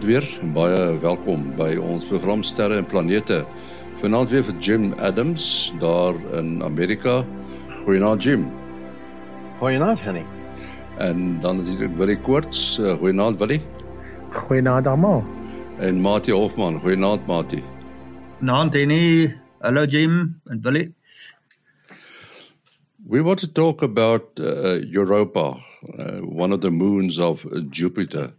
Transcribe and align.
Goeienaand 0.00 0.40
weer. 0.40 0.52
Baie 0.54 0.98
welkom 1.00 1.42
by 1.58 1.74
ons 1.76 2.06
program 2.08 2.40
Sterre 2.42 2.78
en 2.80 2.86
Planete. 2.88 3.42
Vanaand 4.00 4.30
weer 4.32 4.44
vir 4.46 4.54
Jim 4.64 4.92
Adams 4.96 5.74
daar 5.80 6.16
in 6.38 6.62
Amerika. 6.64 7.18
Goeienaand 7.82 8.22
Jim. 8.24 8.46
Goeienaand 9.58 10.00
Henny. 10.00 10.22
En 10.96 11.40
dan 11.40 11.60
is 11.60 11.76
dit 11.76 11.96
Willie 11.98 12.16
Koorts. 12.16 12.78
Eh, 12.78 12.96
goeienaand 12.96 13.36
Willie. 13.38 13.60
Goeienaand 14.32 14.86
almal. 14.86 15.24
En 15.78 16.00
Mati 16.00 16.32
Hofman. 16.32 16.80
Goeienaand 16.80 17.26
Mati. 17.26 17.62
Naand 18.38 18.74
Henny. 18.74 19.36
Hallo 19.60 19.84
Jim 19.84 20.40
en 20.44 20.62
Willie. 20.62 20.94
We 23.06 23.22
want 23.22 23.40
to 23.40 23.52
talk 23.52 23.82
about 23.82 24.40
uh, 24.40 24.80
Europa, 24.94 25.58
uh, 25.98 26.20
one 26.22 26.52
of 26.52 26.60
the 26.60 26.70
moons 26.70 27.18
of 27.18 27.44
Jupiter. 27.68 28.32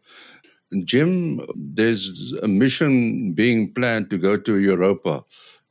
Jim, 0.80 1.42
there's 1.56 2.34
a 2.42 2.48
mission 2.48 3.34
being 3.34 3.74
planned 3.74 4.10
to 4.10 4.18
go 4.18 4.38
to 4.38 4.58
Europa. 4.58 5.26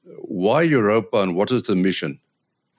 Why 0.04 0.62
Europa 0.62 1.20
and 1.20 1.34
what 1.34 1.50
is 1.50 1.62
the 1.64 1.76
mission? 1.76 2.20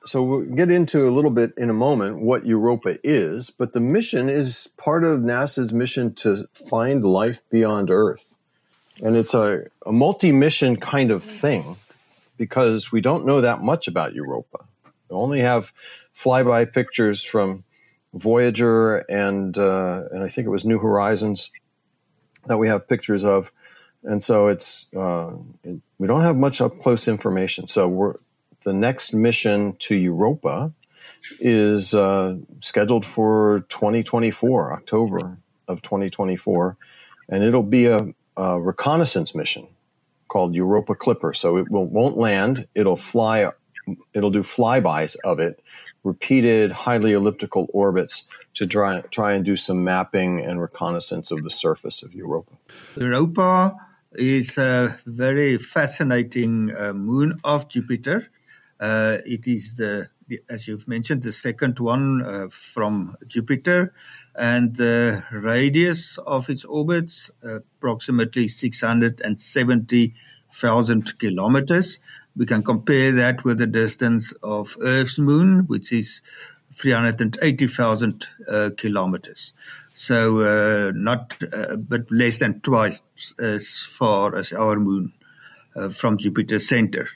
So 0.04 0.24
we'll 0.24 0.56
get 0.56 0.72
into 0.72 1.08
a 1.08 1.12
little 1.12 1.32
bit 1.32 1.54
in 1.58 1.70
a 1.70 1.74
moment 1.74 2.20
what 2.20 2.46
Europa 2.46 2.98
is, 3.04 3.52
but 3.52 3.74
the 3.74 3.80
mission 3.80 4.30
is 4.30 4.68
part 4.78 5.04
of 5.04 5.20
NASA's 5.20 5.74
mission 5.74 6.14
to 6.16 6.48
find 6.70 7.04
life 7.04 7.40
beyond 7.52 7.92
Earth. 7.92 8.36
And 9.04 9.16
it's 9.16 9.34
a, 9.34 9.66
a 9.86 9.92
multi 9.92 10.32
mission 10.32 10.78
kind 10.78 11.12
of 11.12 11.24
thing 11.24 11.76
because 12.38 12.92
we 12.92 13.02
don't 13.02 13.26
know 13.26 13.42
that 13.42 13.62
much 13.62 13.88
about 13.88 14.14
Europa. 14.14 14.60
We 15.10 15.16
only 15.16 15.40
have 15.42 15.72
flyby 16.16 16.72
pictures 16.72 17.24
from 17.24 17.64
Voyager 18.14 18.98
and, 18.98 19.58
uh, 19.58 20.04
and 20.12 20.24
I 20.24 20.28
think 20.28 20.46
it 20.46 20.52
was 20.52 20.66
New 20.66 20.80
Horizons 20.80 21.52
that 22.48 22.58
we 22.58 22.68
have 22.68 22.88
pictures 22.88 23.24
of, 23.24 23.52
and 24.04 24.24
so 24.24 24.48
it's 24.48 24.88
uh, 24.96 25.32
it, 25.64 25.80
we 25.98 26.08
don't 26.08 26.22
have 26.22 26.36
much 26.36 26.62
up 26.62 26.80
close 26.80 27.08
information. 27.08 27.68
So 27.68 27.88
we're 27.88 28.16
the 28.64 28.74
next 28.74 29.14
mission 29.14 29.76
to 29.80 29.96
Europa 29.96 30.72
is 31.40 31.94
uh, 31.94 32.38
scheduled 32.62 33.06
for 33.06 33.66
2024, 33.70 34.74
October 34.74 35.38
of 35.68 35.82
2024, 35.82 36.78
and 37.30 37.44
it'll 37.44 37.64
be 37.64 37.86
a, 37.86 38.08
a, 38.38 38.60
reconnaissance 38.60 39.34
mission 39.36 39.68
called 40.28 40.56
Europa 40.56 40.96
Clipper. 40.96 41.34
So 41.34 41.58
it 41.58 41.70
will, 41.70 41.86
won't 41.86 42.18
land; 42.18 42.68
it'll 42.76 42.96
fly. 42.96 43.52
It'll 44.14 44.32
do 44.32 44.44
flybys 44.44 45.16
of 45.24 45.40
it, 45.40 45.62
repeated 46.04 46.72
highly 46.72 47.14
elliptical 47.14 47.68
orbits 47.74 48.26
to 48.56 48.68
try, 48.68 49.02
try 49.12 49.34
and 49.34 49.46
do 49.46 49.56
some 49.56 49.84
mapping 49.84 50.40
and 50.40 50.60
reconnaissance 50.62 51.30
of 51.32 51.44
the 51.44 51.50
surface 51.50 52.04
of 52.04 52.14
Europa. 52.16 52.52
Europa 52.96 53.76
is 54.14 54.58
a 54.58 55.00
very 55.06 55.58
fascinating 55.58 56.74
uh, 56.76 56.92
moon 56.94 57.40
of 57.44 57.68
Jupiter. 57.70 58.28
Uh, 58.80 59.18
it 59.26 59.48
is 59.48 59.76
the, 59.76 60.10
as 60.50 60.68
you've 60.68 60.88
mentioned, 60.88 61.24
the 61.24 61.32
second 61.32 61.80
one 61.80 62.22
uh, 62.24 62.48
from 62.50 63.16
Jupiter, 63.28 63.94
and 64.36 64.76
the 64.76 65.24
radius 65.32 66.20
of 66.20 66.48
its 66.50 66.64
orbits 66.66 67.32
approximately 67.44 68.48
670,000 68.48 71.20
kilometers. 71.20 72.00
We 72.36 72.46
can 72.46 72.64
compare 72.64 73.12
that 73.12 73.44
with 73.44 73.58
the 73.58 73.68
distance 73.68 74.32
of 74.42 74.78
Earth's 74.82 75.20
moon, 75.20 75.68
which 75.68 75.92
is 75.92 76.22
380,000 76.76 78.28
uh, 78.48 78.70
kilometers. 78.78 79.54
So 79.94 80.40
uh, 80.40 80.92
not, 80.96 81.36
uh, 81.54 81.76
but 81.76 82.10
less 82.10 82.40
than 82.40 82.62
twice 82.62 83.02
as 83.38 83.82
far 83.82 84.36
as 84.36 84.54
our 84.54 84.80
moon 84.80 85.14
uh, 85.76 85.90
from 85.90 86.18
Jupiter's 86.18 86.68
center. 86.68 87.10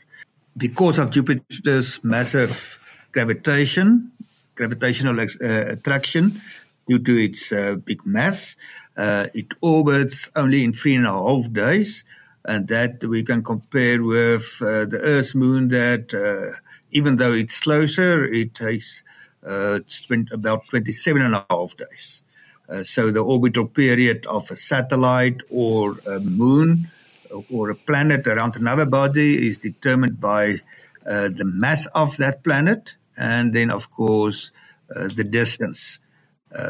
Because 0.58 1.00
of 1.00 1.12
Jupiter's 1.12 2.04
massive 2.04 2.80
gravitation, 3.12 4.12
gravitational 4.56 5.20
uh, 5.20 5.26
attraction, 5.42 6.42
due 6.88 7.00
to 7.00 7.18
its 7.18 7.52
uh, 7.52 7.76
big 7.76 8.06
mass, 8.06 8.56
it 8.98 9.54
orbits 9.62 10.30
only 10.36 10.64
in 10.64 10.74
three 10.74 10.96
and 10.96 11.06
a 11.06 11.12
half 11.12 11.52
days 11.52 12.04
and 12.46 12.68
that 12.68 13.04
we 13.04 13.24
can 13.24 13.44
compare 13.44 14.04
with 14.04 14.46
uh, 14.62 14.86
the 14.86 15.00
Earth's 15.02 15.36
moon. 15.36 15.70
That 15.70 16.14
uh, 16.14 16.60
even 16.92 17.18
though 17.18 17.34
it's 17.34 17.60
closer, 17.60 18.26
it 18.26 18.54
takes 18.54 19.04
uh, 19.46 19.80
about 20.32 20.68
27 20.68 21.22
and 21.22 21.36
a 21.36 21.46
half 21.50 21.76
days. 21.78 22.22
Uh, 22.70 22.84
so 22.84 23.12
the 23.12 23.20
orbital 23.20 23.68
period 23.68 24.26
of 24.28 24.50
a 24.50 24.56
satellite 24.56 25.42
or 25.50 25.98
a 26.08 26.20
moon 26.20 26.90
or 27.52 27.70
a 27.70 27.76
planet 27.76 28.26
around 28.28 28.56
another 28.56 28.86
body 28.86 29.48
is 29.48 29.60
determined 29.60 30.20
by 30.20 30.62
uh, 31.06 31.28
the 31.28 31.46
mass 31.46 31.86
of 31.88 32.18
that 32.18 32.44
planet 32.44 32.96
and 33.18 33.54
then, 33.54 33.70
of 33.70 33.92
course, 33.92 34.52
uh, 34.96 35.08
the 35.08 35.24
distance 35.24 36.00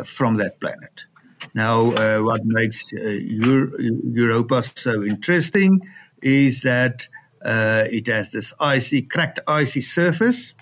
from 0.03 0.37
that 0.37 0.59
planet. 0.59 1.05
Now, 1.53 1.91
uh, 1.91 2.19
what 2.21 2.41
makes 2.45 2.91
uh, 2.93 2.99
Euro- 3.01 3.77
Europa 3.79 4.63
so 4.75 5.03
interesting 5.03 5.81
is 6.21 6.61
that 6.61 7.07
uh, 7.43 7.85
it 7.89 8.07
has 8.07 8.31
this 8.31 8.53
icy, 8.59 9.01
cracked 9.03 9.39
icy 9.47 9.81
surface, 9.81 10.53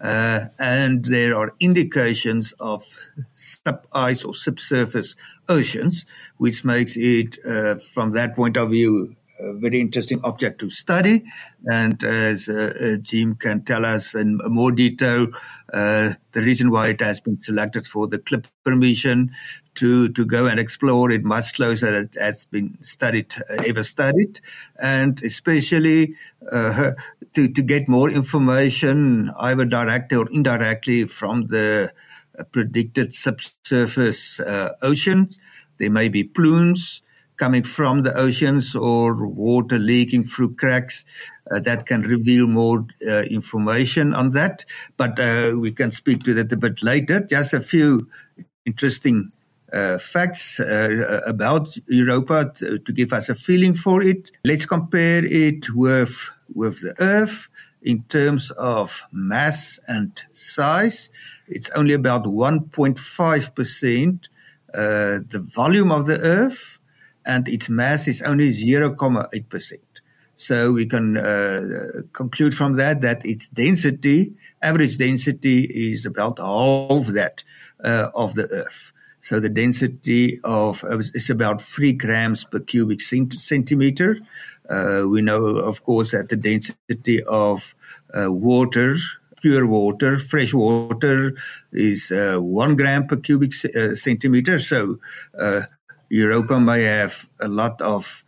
uh, 0.00 0.46
and 0.58 1.04
there 1.04 1.34
are 1.36 1.54
indications 1.60 2.52
of 2.60 2.84
sub 3.34 3.86
ice 3.92 4.24
or 4.24 4.34
subsurface 4.34 5.16
oceans, 5.48 6.04
which 6.38 6.64
makes 6.64 6.96
it, 6.96 7.38
uh, 7.46 7.76
from 7.76 8.12
that 8.12 8.34
point 8.34 8.56
of 8.56 8.70
view, 8.70 9.14
a 9.40 9.54
very 9.54 9.80
interesting 9.80 10.20
object 10.24 10.60
to 10.60 10.70
study. 10.70 11.24
And 11.66 12.02
as 12.04 12.48
uh, 12.48 12.72
uh, 12.80 12.96
Jim 12.96 13.34
can 13.36 13.64
tell 13.64 13.84
us 13.84 14.14
in 14.14 14.38
more 14.46 14.72
detail, 14.72 15.28
uh, 15.72 16.14
the 16.32 16.42
reason 16.42 16.70
why 16.70 16.88
it 16.88 17.00
has 17.00 17.20
been 17.20 17.40
selected 17.40 17.86
for 17.86 18.06
the 18.06 18.18
Clipper 18.18 18.76
mission 18.76 19.30
to, 19.74 20.08
to 20.10 20.24
go 20.24 20.46
and 20.46 20.60
explore 20.60 21.10
it 21.10 21.24
much 21.24 21.54
closer 21.54 21.86
than 21.86 22.04
it 22.04 22.16
has 22.20 22.44
been 22.44 22.78
studied, 22.82 23.34
uh, 23.50 23.62
ever 23.66 23.82
studied, 23.82 24.40
and 24.80 25.22
especially 25.22 26.14
uh, 26.52 26.92
to, 27.34 27.48
to 27.48 27.62
get 27.62 27.88
more 27.88 28.10
information, 28.10 29.32
either 29.38 29.64
directly 29.64 30.16
or 30.16 30.28
indirectly, 30.30 31.04
from 31.04 31.48
the 31.48 31.92
uh, 32.38 32.44
predicted 32.44 33.12
subsurface 33.12 34.40
oceans. 34.82 35.38
There 35.78 35.90
may 35.90 36.08
be 36.08 36.24
plumes 36.24 37.02
coming 37.36 37.62
from 37.62 38.02
the 38.02 38.14
oceans 38.16 38.74
or 38.74 39.26
water 39.26 39.78
leaking 39.78 40.24
through 40.24 40.54
cracks. 40.54 41.04
Uh, 41.48 41.60
that 41.60 41.86
can 41.86 42.02
reveal 42.02 42.48
more 42.48 42.84
uh, 43.06 43.22
information 43.22 44.12
on 44.12 44.30
that, 44.30 44.64
but 44.96 45.20
uh, 45.20 45.52
we 45.56 45.70
can 45.70 45.92
speak 45.92 46.24
to 46.24 46.34
that 46.34 46.50
a 46.50 46.56
bit 46.56 46.82
later. 46.82 47.20
Just 47.20 47.54
a 47.54 47.60
few 47.60 48.08
interesting 48.64 49.30
uh, 49.72 49.98
facts 49.98 50.58
uh, 50.58 51.22
about 51.24 51.76
Europa 51.86 52.52
to, 52.56 52.78
to, 52.80 52.92
give 52.92 53.12
us 53.12 53.28
a 53.28 53.34
feeling 53.34 53.74
for 53.74 54.02
it. 54.02 54.30
Let's 54.44 54.66
compare 54.66 55.24
it 55.24 55.70
with 55.74 56.18
with 56.52 56.80
the 56.80 56.94
Earth 57.00 57.48
in 57.82 58.02
terms 58.04 58.50
of 58.52 59.02
mass 59.12 59.78
and 59.86 60.20
size. 60.32 61.10
It's 61.48 61.70
only 61.70 61.94
about 61.94 62.24
1.5 62.24 63.54
percent 63.54 64.28
uh, 64.74 65.20
the 65.30 65.44
volume 65.54 65.90
of 65.90 66.06
the 66.06 66.20
Earth 66.20 66.75
and 67.26 67.48
its 67.48 67.68
mass 67.68 68.08
is 68.08 68.22
only 68.22 68.50
0.8%. 68.50 69.74
So 70.36 70.72
we 70.72 70.86
can 70.86 71.16
uh, 71.16 72.02
conclude 72.12 72.54
from 72.54 72.76
that 72.76 73.00
that 73.00 73.24
its 73.24 73.48
density, 73.48 74.32
average 74.62 74.98
density, 74.98 75.64
is 75.92 76.04
about 76.04 76.38
half 76.38 77.06
that 77.06 77.42
uh, 77.82 78.10
of 78.14 78.34
the 78.34 78.46
Earth. 78.48 78.92
So 79.22 79.40
the 79.40 79.48
density 79.48 80.38
of 80.44 80.84
uh, 80.84 80.98
is 80.98 81.30
about 81.30 81.62
three 81.62 81.92
grams 81.92 82.44
per 82.44 82.60
cubic 82.60 83.00
cent- 83.00 83.40
centimeter. 83.40 84.18
Uh, 84.68 85.04
we 85.08 85.22
know, 85.22 85.46
of 85.46 85.84
course, 85.84 86.10
that 86.12 86.28
the 86.28 86.36
density 86.36 87.22
of 87.24 87.74
uh, 88.14 88.30
water 88.30 88.96
pure 89.42 89.66
water, 89.66 90.18
fresh 90.18 90.52
water, 90.54 91.36
is 91.72 92.10
uh, 92.10 92.38
one 92.40 92.74
gram 92.74 93.06
per 93.06 93.16
cubic 93.16 93.52
uh, 93.76 93.94
centimeter. 93.94 94.58
So 94.58 94.98
Europa 96.08 96.60
may 96.60 96.82
have 96.82 97.28
a 97.40 97.48
lot 97.48 97.80
of 97.82 98.24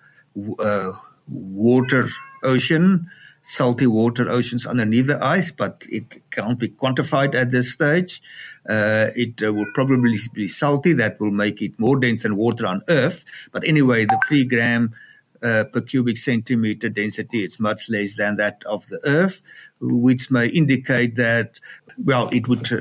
uh, 0.58 0.92
water 1.28 2.08
ocean, 2.42 3.10
salty 3.42 3.86
water 3.86 4.28
oceans 4.28 4.66
underneath 4.66 5.06
the 5.06 5.22
ice, 5.24 5.50
but 5.50 5.86
it 5.90 6.04
can't 6.30 6.58
be 6.58 6.68
quantified 6.68 7.34
at 7.34 7.50
this 7.50 7.72
stage. 7.72 8.22
Uh, 8.68 9.08
it 9.16 9.42
uh, 9.42 9.52
will 9.52 9.70
probably 9.74 10.18
be 10.34 10.48
salty. 10.48 10.92
That 10.92 11.18
will 11.20 11.30
make 11.30 11.62
it 11.62 11.78
more 11.78 11.98
dense 11.98 12.24
than 12.24 12.36
water 12.36 12.66
on 12.66 12.82
Earth. 12.88 13.24
But 13.52 13.66
anyway, 13.66 14.04
the 14.04 14.20
three 14.26 14.44
gram 14.44 14.94
uh, 15.42 15.64
per 15.64 15.80
cubic 15.80 16.18
centimeter 16.18 16.88
density 16.88 17.44
is 17.44 17.60
much 17.60 17.88
less 17.88 18.16
than 18.16 18.36
that 18.36 18.62
of 18.66 18.86
the 18.88 19.00
Earth, 19.04 19.40
which 19.80 20.30
may 20.30 20.48
indicate 20.48 21.14
that, 21.16 21.60
well, 22.04 22.28
it 22.30 22.48
would 22.48 22.70
uh, 22.72 22.80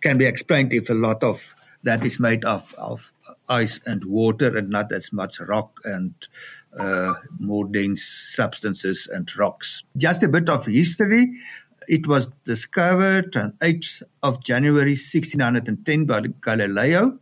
can 0.00 0.18
be 0.18 0.24
explained 0.24 0.72
if 0.72 0.88
a 0.88 0.94
lot 0.94 1.22
of 1.22 1.54
that 1.82 2.04
is 2.04 2.18
made 2.18 2.44
of, 2.44 2.74
of 2.78 3.12
ice 3.48 3.80
and 3.86 4.04
water 4.04 4.56
and 4.56 4.70
not 4.70 4.92
as 4.92 5.12
much 5.12 5.40
rock 5.40 5.78
and 5.84 6.14
uh, 6.78 7.14
more 7.38 7.66
dense 7.66 8.04
substances 8.04 9.08
and 9.12 9.34
rocks. 9.36 9.84
Just 9.96 10.22
a 10.22 10.28
bit 10.28 10.48
of 10.48 10.66
history. 10.66 11.32
It 11.88 12.06
was 12.06 12.28
discovered 12.44 13.36
on 13.36 13.52
8th 13.60 14.02
of 14.22 14.42
January 14.42 14.92
1610 14.92 16.04
by 16.04 16.22
Galileo. 16.42 17.18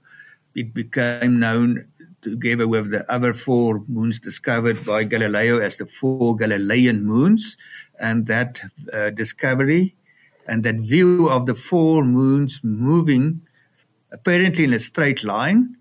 It 0.55 0.73
became 0.73 1.39
known 1.39 1.87
together 2.23 2.67
with 2.67 2.91
the 2.91 3.11
other 3.13 3.35
four 3.35 3.83
moons 3.87 4.19
discovered 4.19 4.87
by 4.87 5.05
Galileo 5.05 5.59
as 5.59 5.77
the 5.77 5.87
four 5.87 6.37
Galilean 6.37 7.05
moons. 7.05 7.57
And 8.01 8.27
that 8.27 8.61
uh, 8.93 9.11
discovery 9.11 9.95
and 10.49 10.65
that 10.65 10.77
view 10.77 11.29
of 11.29 11.47
the 11.47 11.55
four 11.55 12.05
moons 12.05 12.61
moving 12.63 13.43
apparently 14.15 14.65
in 14.65 14.73
a 14.73 14.79
straight 14.79 15.25
line, 15.25 15.77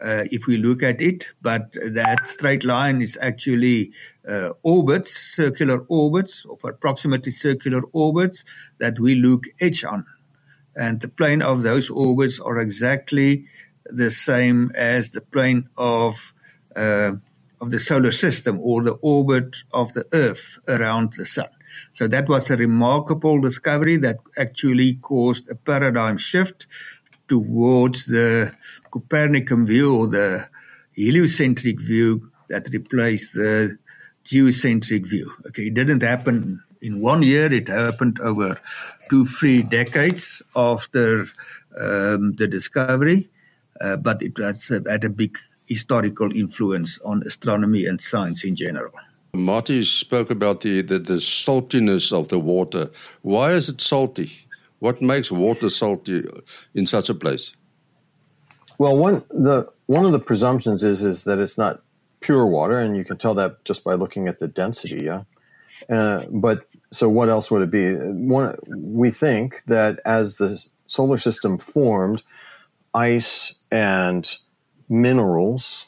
uh, 0.00 0.24
if 0.30 0.46
we 0.46 0.56
look 0.56 0.82
at 0.82 1.00
it, 1.00 1.28
but 1.42 1.72
that 1.86 2.28
straight 2.28 2.64
line 2.64 3.00
is 3.02 3.18
actually 3.20 3.92
uh, 4.28 4.50
orbits, 4.62 5.16
circular 5.16 5.84
orbits, 5.88 6.44
of 6.46 6.64
approximately 6.64 7.32
circular 7.32 7.82
orbits 7.92 8.44
that 8.78 8.98
we 8.98 9.14
look 9.14 9.44
edge 9.60 9.84
on. 9.84 10.06
And 10.76 11.00
the 11.00 11.08
plane 11.08 11.42
of 11.42 11.62
those 11.62 11.88
orbits 11.90 12.38
are 12.40 12.58
exactly 12.58 13.46
the 13.84 14.10
same 14.10 14.72
as 14.74 15.10
the 15.10 15.20
plane 15.20 15.68
of 15.76 16.34
uh, 16.74 17.12
of 17.60 17.70
the 17.70 17.80
solar 17.80 18.12
system 18.12 18.60
or 18.60 18.82
the 18.82 18.98
orbit 19.00 19.56
of 19.72 19.92
the 19.94 20.06
Earth 20.12 20.58
around 20.68 21.14
the 21.14 21.24
Sun. 21.24 21.48
So 21.92 22.08
that 22.08 22.28
was 22.28 22.50
a 22.50 22.56
remarkable 22.56 23.40
discovery 23.40 23.96
that 23.98 24.18
actually 24.36 24.94
caused 24.94 25.48
a 25.50 25.54
paradigm 25.54 26.18
shift 26.18 26.66
towards 27.28 28.06
the 28.06 28.52
Copernican 28.90 29.66
view 29.66 29.96
or 29.96 30.06
the 30.06 30.48
heliocentric 30.92 31.80
view 31.80 32.30
that 32.48 32.68
replaced 32.72 33.34
the 33.34 33.76
geocentric 34.24 35.06
view. 35.06 35.30
Okay, 35.48 35.66
it 35.66 35.74
didn't 35.74 36.02
happen 36.02 36.62
in 36.82 37.00
one 37.00 37.22
year, 37.22 37.52
it 37.52 37.68
happened 37.68 38.20
over 38.20 38.60
two, 39.10 39.26
three 39.26 39.62
decades 39.62 40.42
after 40.54 41.26
um, 41.78 42.34
the 42.36 42.46
discovery, 42.46 43.28
uh, 43.80 43.96
but 43.96 44.22
it 44.22 44.36
has 44.38 44.68
had 44.68 45.04
a 45.04 45.08
big 45.08 45.38
historical 45.66 46.34
influence 46.34 46.98
on 47.04 47.22
astronomy 47.26 47.86
and 47.86 48.00
science 48.00 48.44
in 48.44 48.54
general. 48.56 48.92
Mati 49.34 49.82
spoke 49.82 50.30
about 50.30 50.60
the, 50.62 50.80
the, 50.80 50.98
the, 50.98 51.14
saltiness 51.14 52.12
of 52.12 52.28
the 52.28 52.38
water. 52.38 52.90
Why 53.22 53.52
is 53.52 53.68
it 53.68 53.80
salty? 53.80 54.45
What 54.78 55.00
makes 55.00 55.30
water 55.32 55.70
salty 55.70 56.24
in 56.74 56.86
such 56.86 57.08
a 57.08 57.14
place? 57.14 57.52
Well, 58.78 58.96
one 58.96 59.24
the 59.30 59.68
one 59.86 60.04
of 60.04 60.12
the 60.12 60.18
presumptions 60.18 60.84
is 60.84 61.02
is 61.02 61.24
that 61.24 61.38
it's 61.38 61.56
not 61.56 61.82
pure 62.20 62.46
water, 62.46 62.78
and 62.78 62.96
you 62.96 63.04
can 63.04 63.16
tell 63.16 63.34
that 63.34 63.64
just 63.64 63.84
by 63.84 63.94
looking 63.94 64.28
at 64.28 64.38
the 64.38 64.48
density. 64.48 65.02
Yeah, 65.02 65.22
uh, 65.88 66.26
but 66.30 66.68
so 66.92 67.08
what 67.08 67.28
else 67.28 67.50
would 67.50 67.62
it 67.62 67.70
be? 67.70 67.94
One, 67.94 68.56
we 68.68 69.10
think 69.10 69.62
that 69.66 70.00
as 70.04 70.36
the 70.36 70.62
solar 70.86 71.18
system 71.18 71.58
formed, 71.58 72.22
ice 72.94 73.54
and 73.70 74.36
minerals 74.88 75.86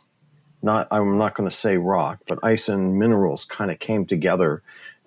not 0.63 0.89
I'm 0.91 1.19
not 1.19 1.35
going 1.35 1.49
to 1.49 1.55
say 1.55 1.77
rock, 1.77 2.21
but 2.27 2.39
ice 2.43 2.69
and 2.69 2.99
minerals 2.99 3.45
kind 3.45 3.71
of 3.71 3.79
came 3.79 4.07
together, 4.07 4.63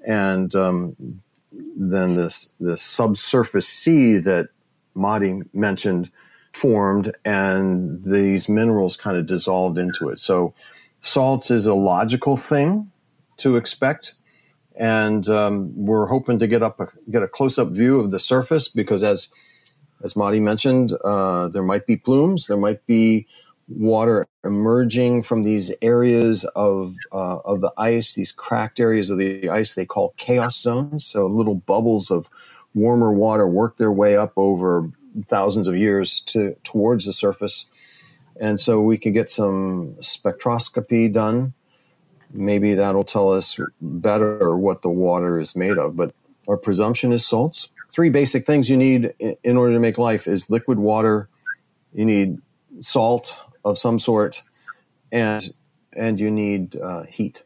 and 0.05 0.53
um, 0.55 1.21
then 1.51 2.15
this 2.15 2.49
this 2.59 2.81
subsurface 2.81 3.67
sea 3.67 4.17
that 4.17 4.49
Mati 4.93 5.41
mentioned 5.53 6.11
formed, 6.53 7.13
and 7.23 8.03
these 8.03 8.49
minerals 8.49 8.95
kind 8.95 9.17
of 9.17 9.25
dissolved 9.25 9.77
into 9.77 10.09
it. 10.09 10.19
So 10.19 10.53
salts 11.01 11.51
is 11.51 11.65
a 11.65 11.73
logical 11.73 12.37
thing 12.37 12.91
to 13.37 13.55
expect. 13.57 14.15
And 14.75 15.27
um, 15.29 15.73
we're 15.75 16.07
hoping 16.07 16.39
to 16.39 16.47
get 16.47 16.63
up 16.63 16.79
a, 16.79 16.87
get 17.09 17.23
a 17.23 17.27
close 17.27 17.59
up 17.59 17.69
view 17.69 17.99
of 17.99 18.11
the 18.11 18.19
surface 18.19 18.67
because, 18.67 19.03
as 19.03 19.27
as 20.03 20.15
Mati 20.15 20.39
mentioned, 20.39 20.93
uh, 21.03 21.47
there 21.49 21.61
might 21.61 21.85
be 21.85 21.95
plumes, 21.95 22.47
there 22.47 22.57
might 22.57 22.85
be 22.87 23.27
water 23.67 24.27
emerging 24.43 25.21
from 25.23 25.43
these 25.43 25.71
areas 25.81 26.45
of 26.55 26.95
uh, 27.11 27.37
of 27.39 27.61
the 27.61 27.71
ice, 27.77 28.13
these 28.13 28.31
cracked 28.31 28.79
areas 28.79 29.09
of 29.09 29.17
the 29.17 29.49
ice 29.49 29.73
they 29.73 29.85
call 29.85 30.13
chaos 30.17 30.59
zones. 30.59 31.05
So 31.05 31.27
little 31.27 31.55
bubbles 31.55 32.11
of 32.11 32.29
warmer 32.73 33.11
water 33.11 33.47
work 33.47 33.77
their 33.77 33.91
way 33.91 34.17
up 34.17 34.33
over 34.37 34.89
thousands 35.27 35.67
of 35.67 35.77
years 35.77 36.21
to 36.21 36.55
towards 36.63 37.05
the 37.05 37.13
surface, 37.13 37.65
and 38.39 38.59
so 38.59 38.81
we 38.81 38.97
can 38.97 39.13
get 39.13 39.31
some 39.31 39.95
spectroscopy 39.99 41.11
done. 41.11 41.53
Maybe 42.33 42.75
that'll 42.75 43.03
tell 43.03 43.31
us 43.31 43.59
better 43.81 44.55
what 44.57 44.81
the 44.83 44.89
water 44.89 45.39
is 45.39 45.55
made 45.55 45.77
of. 45.77 45.97
But 45.97 46.13
our 46.47 46.57
presumption 46.57 47.13
is 47.13 47.25
salts. 47.25 47.69
Three 47.91 48.09
basic 48.09 48.45
things 48.45 48.69
you 48.69 48.77
need 48.77 49.13
in 49.43 49.57
order 49.57 49.73
to 49.73 49.79
make 49.79 49.97
life 49.97 50.27
is 50.27 50.49
liquid 50.49 50.79
water. 50.79 51.27
You 51.93 52.05
need 52.05 52.37
salt 52.79 53.37
of 53.63 53.77
some 53.77 53.99
sort, 53.99 54.43
and 55.11 55.53
and 55.93 56.19
you 56.19 56.31
need 56.31 56.75
uh, 56.75 57.03
heat. 57.03 57.43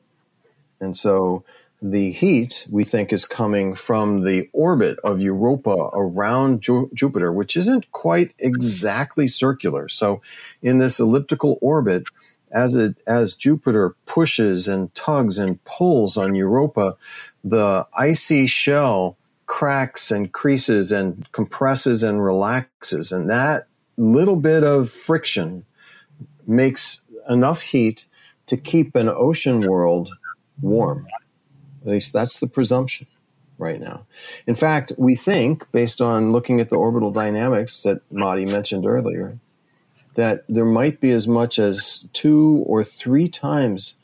And 0.80 0.96
so 0.96 1.44
the 1.82 2.12
heat 2.12 2.66
we 2.70 2.84
think 2.84 3.12
is 3.12 3.26
coming 3.26 3.76
from 3.76 4.22
the 4.22 4.50
orbit 4.54 4.98
of 5.04 5.22
Europa 5.22 5.90
around 5.94 6.62
Ju- 6.62 6.90
Jupiter, 6.94 7.32
which 7.32 7.58
isn't 7.58 7.92
quite 7.92 8.34
exactly 8.40 9.28
circular. 9.28 9.90
So 9.90 10.22
in 10.62 10.78
this 10.78 11.00
elliptical 11.00 11.58
orbit, 11.62 12.06
as 12.52 12.76
it 12.76 12.96
as 13.06 13.34
Jupiter 13.36 13.96
pushes 14.06 14.68
and 14.68 14.94
tugs 14.96 15.38
and 15.38 15.64
pulls 15.66 16.18
on 16.18 16.36
Europa, 16.36 16.96
the 17.44 17.86
icy 17.98 18.48
shell 18.48 19.18
cracks 19.46 20.10
and 20.10 20.32
creases 20.32 20.92
and 20.92 21.32
compresses 21.32 22.02
and 22.02 22.24
relaxes, 22.24 23.12
and 23.12 23.30
that 23.30 23.68
little 23.98 24.36
bit 24.36 24.64
of 24.64 24.90
friction 24.90 25.66
makes 26.48 27.02
enough 27.30 27.62
heat 27.62 28.06
to 28.48 28.58
keep 28.58 28.96
an 28.96 29.10
ocean 29.10 29.62
world 29.62 30.10
warm. 30.62 31.08
At 31.82 31.92
least 31.92 32.14
that's 32.14 32.40
the 32.40 32.48
presumption 32.48 33.08
right 33.58 33.80
now. 33.80 34.06
In 34.48 34.56
fact, 34.56 34.92
we 34.98 35.16
think, 35.16 35.70
based 35.72 36.02
on 36.02 36.32
looking 36.32 36.60
at 36.60 36.70
the 36.70 36.76
orbital 36.76 37.12
dynamics 37.12 37.84
that 37.84 38.02
Mati 38.12 38.46
mentioned 38.46 38.86
earlier, 38.86 39.40
that 40.16 40.44
there 40.48 40.66
might 40.66 41.00
be 41.00 41.12
as 41.12 41.28
much 41.28 41.60
as 41.60 42.06
two 42.14 42.64
or 42.68 42.84
three 42.84 43.30
times 43.30 43.96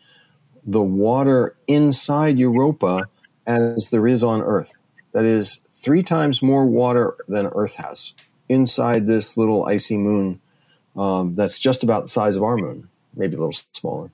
the 0.66 0.82
water 0.82 1.56
inside 1.68 2.38
Europa 2.38 3.06
as 3.48 3.90
there 3.90 4.08
is 4.08 4.24
on 4.24 4.42
Earth. 4.42 4.78
That 5.14 5.26
is, 5.26 5.62
three 5.72 6.04
times 6.04 6.42
more 6.42 6.66
water 6.66 7.16
than 7.28 7.48
Earth 7.48 7.76
has 7.76 8.14
inside 8.48 9.08
this 9.08 9.36
little 9.38 9.66
icy 9.66 9.98
moon 9.98 10.40
um, 10.96 11.34
that's 11.34 11.60
just 11.60 11.84
about 11.84 12.04
the 12.04 12.10
size 12.10 12.36
of 12.36 12.44
our 12.44 12.58
moon, 12.58 12.88
maybe 13.16 13.36
a 13.36 13.40
little 13.40 13.60
smaller. 13.74 14.12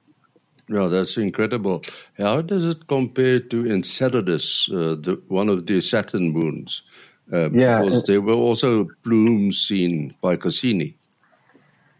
Yeah, 0.69 0.87
that's 0.87 1.17
incredible. 1.17 1.83
How 2.17 2.41
does 2.41 2.67
it 2.67 2.87
compare 2.87 3.39
to 3.39 3.71
Enceladus, 3.71 4.69
uh, 4.69 4.95
the, 4.99 5.21
one 5.29 5.47
of 5.47 5.65
the 5.65 5.81
Saturn 5.81 6.31
moons? 6.31 6.83
Uh, 7.31 7.49
yeah, 7.51 7.81
because 7.81 8.03
there 8.03 8.21
were 8.21 8.33
also 8.33 8.87
plumes 9.03 9.59
seen 9.59 10.13
by 10.21 10.35
Cassini. 10.35 10.97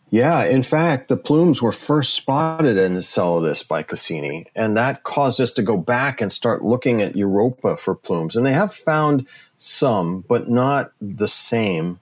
Yeah, 0.10 0.46
in 0.46 0.63
fact, 0.63 1.10
the 1.10 1.17
plumes 1.17 1.62
were 1.62 1.74
first 1.74 2.13
spotted 2.13 2.77
in 2.77 2.96
Enceladus 2.96 3.63
by 3.63 3.84
Cassini, 3.84 4.46
and 4.55 4.77
that 4.77 5.03
caused 5.03 5.41
us 5.41 5.51
to 5.51 5.62
go 5.62 5.75
back 5.75 6.22
and 6.22 6.31
start 6.31 6.63
looking 6.63 7.01
at 7.01 7.17
Europa 7.17 7.75
for 7.75 7.93
plumes. 7.93 8.38
And 8.38 8.46
they 8.46 8.53
have 8.53 8.74
found 8.74 9.27
some, 9.57 10.24
but 10.29 10.50
not 10.50 10.91
the 11.01 11.27
same 11.27 12.00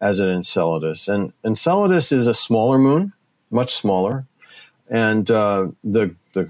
as 0.00 0.20
an 0.20 0.28
Enceladus. 0.28 1.08
And 1.08 1.32
Enceladus 1.44 2.12
is 2.12 2.26
a 2.26 2.34
smaller 2.34 2.78
moon, 2.78 3.12
much 3.50 3.74
smaller. 3.74 4.26
And 4.88 5.30
uh, 5.30 5.68
the, 5.84 6.14
the, 6.34 6.46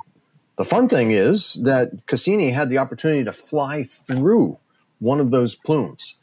the 0.56 0.64
fun 0.64 0.88
thing 0.88 1.10
is 1.10 1.54
that 1.62 2.06
Cassini 2.06 2.50
had 2.50 2.70
the 2.70 2.78
opportunity 2.78 3.24
to 3.24 3.32
fly 3.32 3.82
through 3.82 4.58
one 5.00 5.20
of 5.20 5.30
those 5.30 5.54
plumes. 5.54 6.14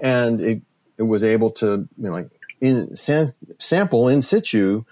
And 0.00 0.40
it, 0.40 0.62
it 0.98 1.04
was 1.04 1.24
able 1.24 1.50
to, 1.52 1.66
you 1.66 1.88
know, 1.96 2.12
like 2.12 2.30
in 2.60 2.96
sam- 2.96 3.34
sample 3.58 4.08
in 4.08 4.22
situ 4.22 4.84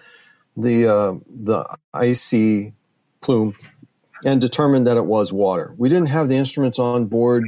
the 0.57 0.87
uh, 0.87 1.15
the 1.27 1.65
icy 1.95 2.75
plume 3.21 3.55
and 4.25 4.41
determine 4.41 4.85
that 4.85 4.97
it 4.97 5.07
was 5.07 5.33
water. 5.33 5.75
We 5.77 5.89
didn't 5.89 6.09
have 6.09 6.29
the 6.29 6.37
instruments 6.37 6.79
on 6.79 7.07
board 7.07 7.45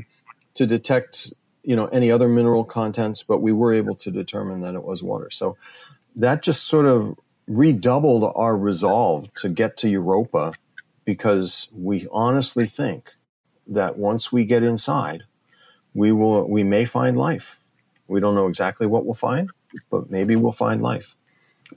to 0.54 0.66
detect 0.66 1.32
you 1.64 1.74
know 1.74 1.86
any 1.86 2.10
other 2.10 2.28
mineral 2.28 2.64
contents, 2.64 3.22
but 3.22 3.40
we 3.40 3.52
were 3.52 3.74
able 3.74 3.94
to 3.96 4.10
determine 4.10 4.60
that 4.60 4.74
it 4.74 4.84
was 4.84 5.02
water. 5.02 5.30
So 5.30 5.56
that 6.16 6.42
just 6.42 6.64
sort 6.64 6.86
of 6.86 7.18
redoubled 7.46 8.32
our 8.36 8.56
resolve 8.56 9.32
to 9.34 9.48
get 9.48 9.76
to 9.78 9.88
Europa 9.88 10.52
because 11.04 11.68
we 11.74 12.06
honestly 12.10 12.66
think 12.66 13.12
that 13.66 13.98
once 13.98 14.32
we 14.32 14.44
get 14.44 14.62
inside, 14.62 15.24
we 15.94 16.12
will 16.12 16.48
we 16.48 16.62
may 16.62 16.84
find 16.84 17.16
life. 17.16 17.60
We 18.06 18.20
don't 18.20 18.34
know 18.34 18.46
exactly 18.46 18.86
what 18.86 19.04
we'll 19.04 19.14
find, 19.14 19.50
but 19.90 20.10
maybe 20.10 20.36
we'll 20.36 20.52
find 20.52 20.82
life. 20.82 21.16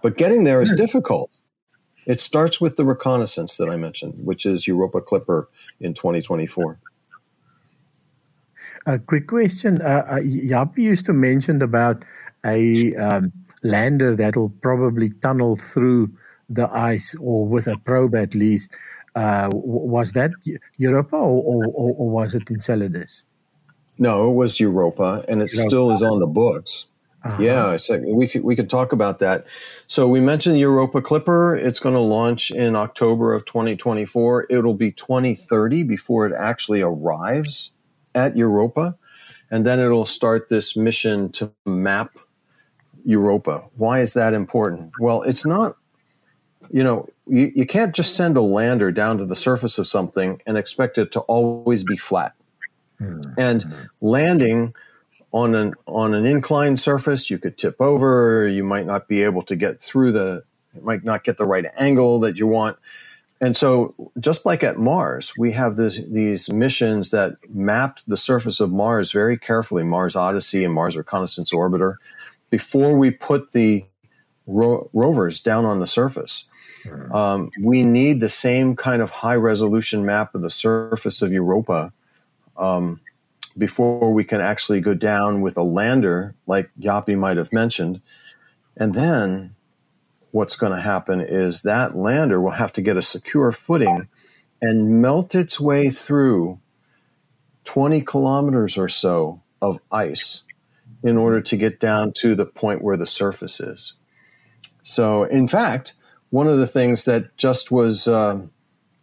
But 0.01 0.17
getting 0.17 0.43
there 0.43 0.61
is 0.61 0.71
hmm. 0.71 0.77
difficult. 0.77 1.37
It 2.05 2.21
starts 2.21 2.61
with 2.61 2.77
the 2.77 2.85
reconnaissance 2.85 3.57
that 3.57 3.69
I 3.69 3.75
mentioned, 3.75 4.25
which 4.25 4.45
is 4.45 4.65
Europa 4.65 5.01
Clipper 5.01 5.49
in 5.79 5.93
2024. 5.93 6.79
A 8.87 8.97
quick 8.97 9.27
question. 9.27 9.81
Uh, 9.81 10.05
uh, 10.07 10.19
Jaap 10.19 10.77
used 10.77 11.05
to 11.07 11.13
mention 11.13 11.61
about 11.61 12.05
a 12.45 12.95
um, 12.95 13.33
lander 13.61 14.15
that'll 14.15 14.49
probably 14.61 15.09
tunnel 15.21 15.57
through 15.57 16.13
the 16.49 16.73
ice 16.73 17.13
or 17.19 17.45
with 17.45 17.67
a 17.67 17.77
probe 17.77 18.15
at 18.15 18.33
least. 18.33 18.73
Uh, 19.13 19.49
was 19.51 20.13
that 20.13 20.31
Europa 20.77 21.17
or, 21.17 21.65
or, 21.65 21.95
or, 21.97 22.09
was 22.09 22.33
it 22.33 22.49
Enceladus? 22.49 23.23
No, 23.97 24.29
it 24.29 24.35
was 24.35 24.57
Europa, 24.57 25.25
and 25.27 25.41
it 25.41 25.51
Europa. 25.51 25.69
still 25.69 25.91
is 25.91 26.01
on 26.01 26.19
the 26.19 26.27
books. 26.27 26.85
Uh-huh. 27.25 27.43
Yeah, 27.43 27.77
we 28.05 28.29
could 28.29 28.43
we 28.43 28.55
could 28.55 28.69
talk 28.69 28.93
about 28.93 29.19
that. 29.19 29.45
So 29.87 30.07
we 30.07 30.21
mentioned 30.21 30.59
Europa 30.59 31.01
Clipper. 31.01 31.57
It's 31.57 31.79
going 31.79 31.95
to 31.95 31.99
launch 31.99 32.51
in 32.51 32.77
October 32.77 33.33
of 33.33 33.43
2024. 33.43 34.45
It'll 34.49 34.75
be 34.75 34.93
2030 34.93 35.83
before 35.83 36.25
it 36.25 36.33
actually 36.37 36.81
arrives 36.81 37.71
at 38.17 38.35
Europa, 38.35 38.97
and 39.51 39.65
then 39.65 39.79
it'll 39.79 40.05
start 40.05 40.49
this 40.49 40.75
mission 40.75 41.31
to 41.33 41.51
map 41.65 42.17
Europa. 43.05 43.63
Why 43.77 44.01
is 44.01 44.13
that 44.13 44.33
important? 44.33 44.91
Well, 44.99 45.21
it's 45.21 45.45
not. 45.45 45.77
You 46.69 46.83
know, 46.83 47.07
you, 47.27 47.51
you 47.55 47.65
can't 47.65 47.95
just 47.95 48.15
send 48.15 48.35
a 48.35 48.41
lander 48.41 48.91
down 48.91 49.19
to 49.19 49.25
the 49.25 49.35
surface 49.35 49.77
of 49.77 49.87
something 49.87 50.41
and 50.45 50.57
expect 50.57 50.97
it 50.97 51.13
to 51.13 51.21
always 51.21 51.83
be 51.83 51.95
flat. 51.95 52.33
Mm-hmm. 52.99 53.39
And 53.39 53.87
landing 54.01 54.73
on 55.31 55.55
an 55.55 55.75
on 55.85 56.13
an 56.15 56.25
inclined 56.25 56.79
surface, 56.79 57.29
you 57.29 57.37
could 57.37 57.57
tip 57.57 57.79
over. 57.79 58.47
You 58.47 58.63
might 58.63 58.85
not 58.85 59.07
be 59.07 59.23
able 59.23 59.43
to 59.43 59.55
get 59.55 59.79
through 59.79 60.11
the. 60.11 60.43
You 60.73 60.81
might 60.81 61.03
not 61.03 61.23
get 61.23 61.37
the 61.37 61.45
right 61.45 61.65
angle 61.77 62.19
that 62.21 62.37
you 62.37 62.47
want. 62.47 62.77
And 63.39 63.55
so, 63.55 63.93
just 64.19 64.45
like 64.45 64.63
at 64.63 64.79
Mars, 64.79 65.33
we 65.37 65.51
have 65.51 65.75
this, 65.75 65.99
these 66.09 66.49
missions 66.49 67.11
that 67.11 67.33
mapped 67.49 68.07
the 68.07 68.17
surface 68.17 68.59
of 68.59 68.71
Mars 68.71 69.11
very 69.11 69.37
carefully, 69.37 69.83
Mars 69.83 70.15
Odyssey 70.15 70.63
and 70.63 70.73
Mars 70.73 70.97
Reconnaissance 70.97 71.51
Orbiter, 71.51 71.97
before 72.49 72.97
we 72.97 73.11
put 73.11 73.51
the 73.51 73.85
ro- 74.47 74.89
rovers 74.93 75.39
down 75.39 75.65
on 75.65 75.79
the 75.79 75.87
surface. 75.87 76.45
Hmm. 76.83 77.11
Um, 77.11 77.51
we 77.61 77.83
need 77.83 78.21
the 78.21 78.29
same 78.29 78.75
kind 78.75 79.01
of 79.01 79.11
high 79.11 79.35
resolution 79.35 80.03
map 80.03 80.33
of 80.33 80.41
the 80.41 80.49
surface 80.49 81.21
of 81.21 81.31
Europa 81.31 81.93
um, 82.57 83.01
before 83.57 84.11
we 84.13 84.23
can 84.23 84.41
actually 84.41 84.81
go 84.81 84.95
down 84.95 85.41
with 85.41 85.57
a 85.57 85.63
lander, 85.63 86.33
like 86.47 86.71
Jaapie 86.79 87.17
might 87.17 87.37
have 87.37 87.53
mentioned. 87.53 88.01
And 88.75 88.93
then 88.93 89.55
what's 90.37 90.55
going 90.55 90.71
to 90.71 90.79
happen 90.79 91.19
is 91.19 91.63
that 91.63 91.97
lander 91.97 92.39
will 92.39 92.51
have 92.51 92.71
to 92.71 92.81
get 92.81 92.95
a 92.95 93.01
secure 93.01 93.51
footing 93.51 94.07
and 94.61 95.01
melt 95.01 95.33
its 95.33 95.59
way 95.59 95.89
through 95.89 96.59
20 97.63 98.01
kilometers 98.01 98.77
or 98.77 98.87
so 98.87 99.41
of 99.63 99.79
ice 99.91 100.43
in 101.03 101.17
order 101.17 101.41
to 101.41 101.57
get 101.57 101.79
down 101.79 102.13
to 102.13 102.35
the 102.35 102.45
point 102.45 102.83
where 102.83 102.95
the 102.95 103.05
surface 103.05 103.59
is. 103.59 103.93
So, 104.83 105.23
in 105.23 105.47
fact, 105.47 105.95
one 106.29 106.47
of 106.47 106.59
the 106.59 106.67
things 106.67 107.05
that 107.05 107.35
just 107.37 107.71
was 107.71 108.07
uh, 108.07 108.39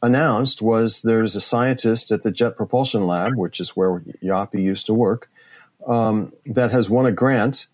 announced 0.03 0.63
was 0.63 1.03
there's 1.03 1.35
a 1.35 1.41
scientist 1.41 2.13
at 2.13 2.23
the 2.23 2.31
Jet 2.31 2.57
Propulsion 2.57 3.09
Lab, 3.09 3.37
which 3.37 3.59
is 3.59 3.71
where 3.71 4.05
Jaapie 4.23 4.63
used 4.63 4.87
to 4.87 4.95
work, 4.95 5.29
um, 5.89 6.33
that 6.47 6.71
has 6.71 6.89
won 6.89 7.07
a 7.07 7.13
grant 7.13 7.67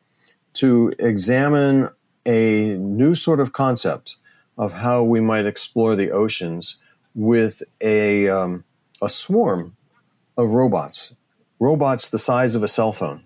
to 0.54 0.94
examine 0.98 1.90
a 2.26 2.76
new 2.76 3.14
sort 3.14 3.40
of 3.40 3.52
concept 3.52 4.16
of 4.58 4.72
how 4.72 5.02
we 5.02 5.20
might 5.20 5.46
explore 5.46 5.96
the 5.96 6.10
oceans 6.10 6.76
with 7.14 7.62
a, 7.80 8.28
um, 8.28 8.64
a 9.02 9.08
swarm 9.08 9.76
of 10.36 10.50
robots, 10.50 11.14
robots 11.58 12.10
the 12.10 12.18
size 12.18 12.54
of 12.54 12.62
a 12.62 12.68
cell 12.68 12.92
phone. 12.92 13.22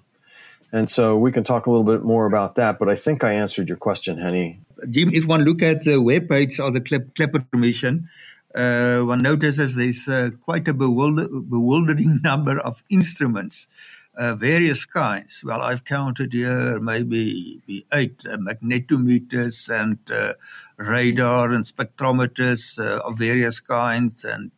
And 0.73 0.91
so 0.91 1.17
we 1.17 1.31
can 1.31 1.45
talk 1.45 1.67
a 1.67 1.71
little 1.71 1.85
bit 1.85 2.03
more 2.03 2.27
about 2.27 2.57
that, 2.57 2.79
but 2.79 2.89
I 2.89 2.97
think 2.97 3.23
I 3.23 3.33
answered 3.33 3.69
your 3.69 3.77
question, 3.77 4.19
Henny. 4.19 4.61
Jim, 4.91 5.11
if 5.13 5.25
one 5.25 5.45
look 5.45 5.63
at 5.63 5.85
the 5.85 6.01
web 6.01 6.29
page 6.29 6.59
of 6.59 6.75
the 6.75 6.81
Clipper 6.81 7.45
Mission, 7.53 8.09
uh, 8.55 9.01
one 9.01 9.23
notices 9.23 9.75
there's 9.75 10.09
uh, 10.09 10.31
quite 10.45 10.67
a 10.69 10.75
bewilder- 10.75 11.29
bewildering 11.49 12.21
number 12.25 12.59
of 12.59 12.83
instruments, 12.91 13.69
uh, 14.16 14.35
various 14.35 14.85
kinds. 14.85 15.42
Well, 15.44 15.61
I've 15.61 15.85
counted 15.85 16.33
here 16.33 16.80
maybe 16.80 17.85
eight 17.92 18.21
uh, 18.26 18.37
magnetometers 18.37 19.68
and 19.68 19.99
uh, 20.11 20.35
radar 20.76 21.52
and 21.52 21.64
spectrometers 21.64 22.78
uh, 22.78 23.00
of 23.06 23.18
various 23.18 23.61
kinds 23.61 24.25
and 24.25 24.50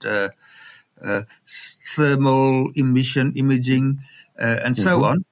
thermal 1.95 2.71
emission 2.75 3.33
imaging 3.37 4.01
and 4.39 4.77
mm-hmm. 4.77 4.83
so 4.83 5.05
on. 5.05 5.25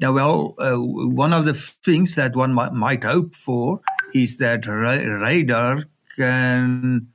now, 0.00 0.12
well, 0.12 0.54
one 0.58 1.32
of 1.32 1.44
the 1.44 1.54
things 1.54 2.14
that 2.14 2.36
one 2.36 2.52
might, 2.52 2.72
might 2.72 3.04
hope 3.04 3.34
for 3.34 3.80
is 4.14 4.36
that 4.38 4.66
ra- 4.66 4.92
radar 4.92 5.84
can 6.16 7.06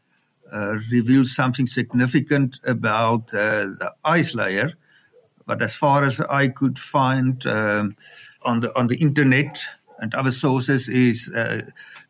uh, 0.52 0.78
reveals 0.92 1.34
something 1.34 1.66
significant 1.66 2.60
about 2.66 3.34
uh, 3.34 3.72
the 3.80 3.94
ice 4.04 4.36
layer. 4.36 4.74
But 5.46 5.62
as 5.62 5.76
far 5.76 6.06
as 6.06 6.20
I 6.20 6.50
could 6.50 6.78
find 6.78 7.46
um, 7.48 7.96
on 8.44 8.60
the 8.62 8.78
on 8.78 8.88
the 8.88 8.98
internet 8.98 9.60
and 10.00 10.14
other 10.16 10.32
sources, 10.32 10.90
is 10.90 11.30
uh, 11.34 11.62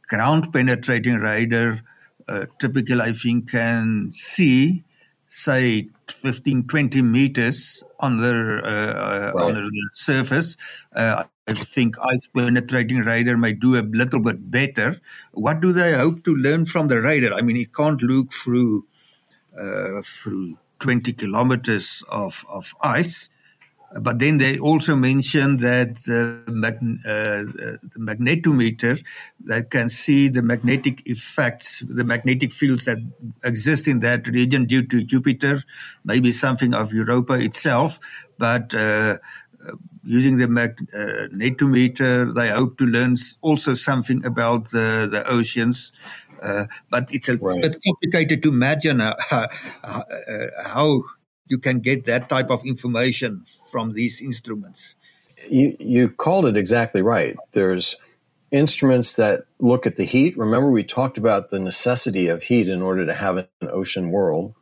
ground 0.08 0.52
penetrating 0.54 1.16
radar. 1.16 1.82
Uh, 2.28 2.46
typically, 2.60 3.02
I 3.02 3.14
think 3.14 3.52
can 3.52 4.12
see 4.12 4.84
say 5.34 5.88
15 6.08 6.68
20 6.68 7.02
meters 7.02 7.82
under 8.02 8.66
uh, 8.66 9.32
right. 9.34 9.46
under 9.46 9.62
the 9.62 9.90
surface 9.94 10.58
uh, 10.94 11.24
I 11.52 11.54
think 11.54 11.98
ice 12.00 12.28
penetrating 12.34 13.00
radar 13.00 13.36
might 13.36 13.60
do 13.60 13.76
a 13.78 13.82
little 13.82 14.20
bit 14.20 14.52
better. 14.52 15.02
What 15.34 15.60
do 15.60 15.74
they 15.74 15.94
hope 15.94 16.24
to 16.24 16.36
learn 16.36 16.66
from 16.66 16.88
the 16.88 17.02
radar? 17.02 17.34
I 17.34 17.42
mean, 17.42 17.58
it 17.58 17.74
can't 17.74 18.02
look 18.02 18.32
through 18.32 18.86
uh, 19.60 20.02
through 20.04 20.58
20 20.82 21.14
kilometers 21.14 22.04
of, 22.10 22.44
of 22.50 22.74
ice. 22.82 23.30
But 24.00 24.20
then 24.20 24.38
they 24.38 24.58
also 24.58 24.96
mentioned 24.96 25.60
that 25.60 25.96
the, 26.04 26.44
mag- 26.48 26.80
uh, 27.06 27.44
the 27.44 28.00
magnetometer 28.00 29.04
that 29.46 29.70
can 29.70 29.90
see 29.90 30.30
the 30.30 30.42
magnetic 30.42 31.04
effects, 31.06 31.84
the 31.86 32.06
magnetic 32.06 32.54
fields 32.54 32.86
that 32.86 33.00
exist 33.44 33.88
in 33.88 34.00
that 34.00 34.28
region 34.28 34.66
due 34.66 34.86
to 34.88 35.04
Jupiter, 35.04 35.62
maybe 36.06 36.32
something 36.32 36.74
of 36.74 36.94
Europa 36.94 37.34
itself. 37.34 38.00
But 38.38 38.74
uh, 38.74 39.18
using 40.04 40.38
the 40.38 40.48
magnetometer, 40.48 42.30
uh, 42.30 42.34
they 42.34 42.50
hope 42.50 42.78
to 42.78 42.86
learn 42.86 43.18
also 43.42 43.74
something 43.74 44.24
about 44.26 44.72
the, 44.72 45.10
the 45.12 45.28
oceans. 45.28 45.92
Uh, 46.42 46.66
but 46.90 47.14
it's 47.14 47.30
a 47.30 47.38
right. 47.38 47.62
bit 47.62 47.82
complicated 47.86 48.42
to 48.44 48.50
imagine 48.50 49.00
uh, 49.00 49.16
uh, 49.32 49.48
uh, 49.84 50.02
how 50.66 51.04
you 51.48 51.58
can 51.58 51.80
get 51.80 52.06
that 52.06 52.30
type 52.30 52.50
of 52.50 52.66
information 52.66 53.46
from 53.72 53.94
these 53.94 54.22
instruments. 54.22 54.96
You, 55.50 55.76
you 55.80 56.10
called 56.10 56.46
it 56.46 56.58
exactly 56.58 57.02
right. 57.02 57.36
There's 57.52 57.96
instruments 58.52 59.14
that 59.14 59.46
look 59.60 59.86
at 59.86 59.96
the 59.96 60.06
heat. 60.06 60.38
Remember, 60.38 60.70
we 60.70 60.84
talked 60.84 61.18
about 61.18 61.50
the 61.50 61.60
necessity 61.60 62.28
of 62.28 62.44
heat 62.44 62.68
in 62.68 62.82
order 62.82 63.06
to 63.06 63.14
have 63.14 63.38
an 63.38 63.48
ocean 63.70 64.12
world. 64.12 64.54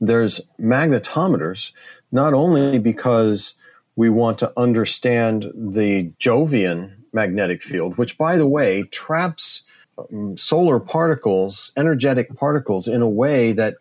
There's 0.00 0.40
magnetometers, 0.60 1.72
not 2.10 2.34
only 2.34 2.78
because 2.78 3.54
we 3.96 4.08
want 4.08 4.38
to 4.38 4.52
understand 4.56 5.50
the 5.54 6.12
Jovian 6.18 6.96
magnetic 7.12 7.62
field, 7.62 7.98
which, 7.98 8.16
by 8.16 8.36
the 8.36 8.46
way, 8.46 8.84
traps 8.84 9.62
um, 9.98 10.36
solar 10.36 10.80
particles, 10.80 11.72
energetic 11.76 12.34
particles, 12.36 12.88
in 12.88 13.02
a 13.02 13.08
way 13.08 13.52
that 13.52 13.76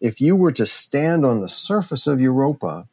if 0.00 0.20
you 0.20 0.36
were 0.36 0.52
to 0.52 0.66
stand 0.66 1.24
on 1.24 1.40
the 1.40 1.48
surface 1.48 2.06
of 2.06 2.20
Europa, 2.20 2.86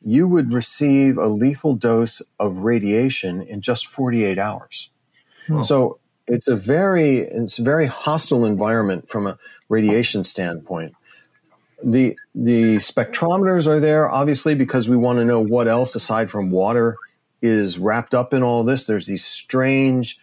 you 0.00 0.28
would 0.28 0.52
receive 0.52 1.18
a 1.18 1.28
lethal 1.28 1.74
dose 1.74 2.22
of 2.38 2.58
radiation 2.58 3.42
in 3.42 3.60
just 3.60 3.86
48 3.86 4.38
hours. 4.38 4.90
So 5.62 5.98
it's 6.26 6.48
a 6.48 6.56
very 6.56 7.18
it's 7.18 7.58
a 7.58 7.62
very 7.62 7.86
hostile 7.86 8.46
environment 8.46 9.08
from 9.08 9.26
a 9.26 9.38
radiation 9.68 10.24
standpoint 10.24 10.94
the 11.82 12.16
the 12.34 12.76
spectrometers 12.76 13.66
are 13.66 13.78
there 13.78 14.10
obviously 14.10 14.54
because 14.54 14.88
we 14.88 14.96
want 14.96 15.18
to 15.18 15.24
know 15.24 15.40
what 15.40 15.68
else 15.68 15.94
aside 15.94 16.30
from 16.30 16.50
water 16.50 16.96
is 17.42 17.78
wrapped 17.78 18.14
up 18.14 18.32
in 18.32 18.42
all 18.42 18.64
this. 18.64 18.86
There's 18.86 19.06
these 19.06 19.24
strange 19.24 20.18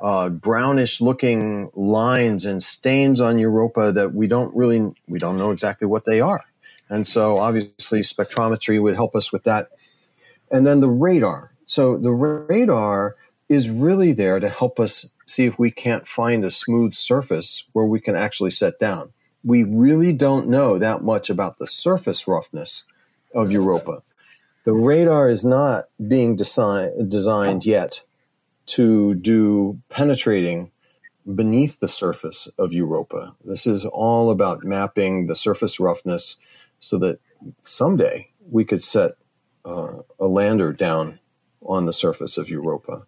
uh, 0.00 0.28
brownish 0.28 1.00
looking 1.00 1.70
lines 1.74 2.46
and 2.46 2.62
stains 2.62 3.20
on 3.20 3.38
Europa 3.38 3.92
that 3.92 4.14
we 4.14 4.26
don't 4.26 4.54
really 4.54 4.92
we 5.08 5.18
don't 5.18 5.38
know 5.38 5.50
exactly 5.50 5.86
what 5.86 6.04
they 6.04 6.20
are. 6.20 6.44
And 6.88 7.06
so 7.06 7.36
obviously 7.36 8.00
spectrometry 8.00 8.82
would 8.82 8.94
help 8.94 9.14
us 9.14 9.32
with 9.32 9.44
that. 9.44 9.68
And 10.50 10.66
then 10.66 10.80
the 10.80 10.90
radar. 10.90 11.52
So 11.66 11.96
the 11.96 12.10
radar 12.10 13.16
is 13.48 13.70
really 13.70 14.12
there 14.12 14.40
to 14.40 14.48
help 14.48 14.80
us 14.80 15.06
see 15.26 15.44
if 15.44 15.58
we 15.58 15.70
can't 15.70 16.06
find 16.06 16.44
a 16.44 16.50
smooth 16.50 16.94
surface 16.94 17.64
where 17.72 17.84
we 17.84 18.00
can 18.00 18.16
actually 18.16 18.50
set 18.50 18.78
down. 18.78 19.12
We 19.44 19.62
really 19.62 20.12
don't 20.12 20.48
know 20.48 20.78
that 20.78 21.02
much 21.02 21.30
about 21.30 21.58
the 21.58 21.66
surface 21.66 22.26
roughness 22.26 22.84
of 23.34 23.52
Europa. 23.52 24.02
The 24.64 24.72
radar 24.74 25.30
is 25.30 25.44
not 25.44 25.86
being 26.06 26.36
design, 26.36 27.08
designed 27.08 27.64
yet 27.64 28.02
to 28.70 29.14
do 29.14 29.80
penetrating 29.88 30.70
beneath 31.34 31.80
the 31.80 31.88
surface 31.88 32.48
of 32.58 32.72
Europa. 32.72 33.34
This 33.44 33.66
is 33.66 33.84
all 33.84 34.30
about 34.30 34.64
mapping 34.64 35.26
the 35.26 35.36
surface 35.36 35.78
roughness 35.78 36.36
so 36.78 36.98
that 36.98 37.20
someday 37.64 38.30
we 38.50 38.64
could 38.64 38.82
set 38.82 39.12
uh, 39.64 39.98
a 40.18 40.26
lander 40.26 40.72
down 40.72 41.20
on 41.62 41.84
the 41.84 41.92
surface 41.92 42.38
of 42.38 42.48
Europa. 42.48 43.02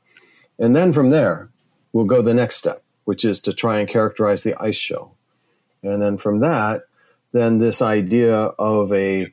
And 0.58 0.76
then 0.76 0.92
from 0.92 1.08
there, 1.08 1.48
we'll 1.92 2.04
go 2.04 2.22
the 2.22 2.34
next 2.34 2.56
step, 2.56 2.82
which 3.04 3.24
is 3.24 3.40
to 3.40 3.52
try 3.52 3.78
and 3.78 3.88
characterize 3.88 4.42
the 4.42 4.60
ice 4.60 4.76
shell. 4.76 5.16
And 5.82 6.00
then 6.00 6.18
from 6.18 6.38
that, 6.38 6.82
then 7.32 7.58
this 7.58 7.82
idea 7.82 8.34
of 8.36 8.92
a 8.92 9.32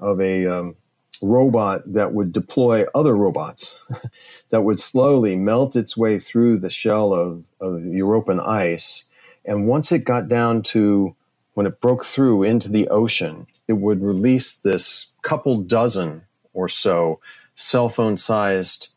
of 0.00 0.20
a 0.20 0.46
um, 0.46 0.76
robot 1.24 1.80
that 1.92 2.12
would 2.12 2.32
deploy 2.32 2.84
other 2.94 3.16
robots 3.16 3.80
that 4.50 4.62
would 4.62 4.78
slowly 4.78 5.36
melt 5.36 5.74
its 5.74 5.96
way 5.96 6.18
through 6.18 6.58
the 6.58 6.70
shell 6.70 7.14
of, 7.14 7.42
of 7.60 7.84
European 7.84 8.40
ice. 8.40 9.04
And 9.44 9.66
once 9.66 9.90
it 9.90 10.04
got 10.04 10.28
down 10.28 10.62
to 10.64 11.16
when 11.54 11.66
it 11.66 11.80
broke 11.80 12.04
through 12.04 12.42
into 12.42 12.68
the 12.68 12.88
ocean, 12.88 13.46
it 13.68 13.74
would 13.74 14.02
release 14.02 14.54
this 14.54 15.06
couple 15.22 15.60
dozen 15.60 16.24
or 16.52 16.68
so 16.68 17.20
cell 17.56 17.88
phone 17.88 18.18
sized 18.18 18.90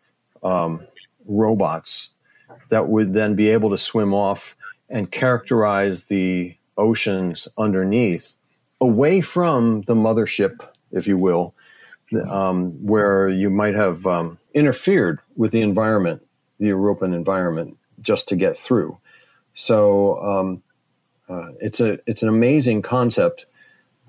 um, 0.43 0.85
robots 1.25 2.09
that 2.69 2.89
would 2.89 3.13
then 3.13 3.35
be 3.35 3.49
able 3.49 3.69
to 3.69 3.77
swim 3.77 4.13
off 4.13 4.55
and 4.89 5.11
characterize 5.11 6.05
the 6.05 6.55
oceans 6.77 7.47
underneath 7.57 8.35
away 8.81 9.21
from 9.21 9.81
the 9.83 9.95
mothership, 9.95 10.67
if 10.91 11.07
you 11.07 11.17
will, 11.17 11.53
um, 12.29 12.71
where 12.85 13.29
you 13.29 13.49
might 13.49 13.75
have 13.75 14.05
um, 14.05 14.37
interfered 14.53 15.19
with 15.35 15.51
the 15.51 15.61
environment, 15.61 16.25
the 16.59 16.67
European 16.67 17.13
environment, 17.13 17.77
just 18.01 18.27
to 18.29 18.35
get 18.35 18.57
through. 18.57 18.97
So 19.53 20.19
um, 20.21 20.63
uh, 21.29 21.51
it's 21.59 21.79
a 21.79 21.99
it's 22.05 22.23
an 22.23 22.29
amazing 22.29 22.81
concept. 22.81 23.45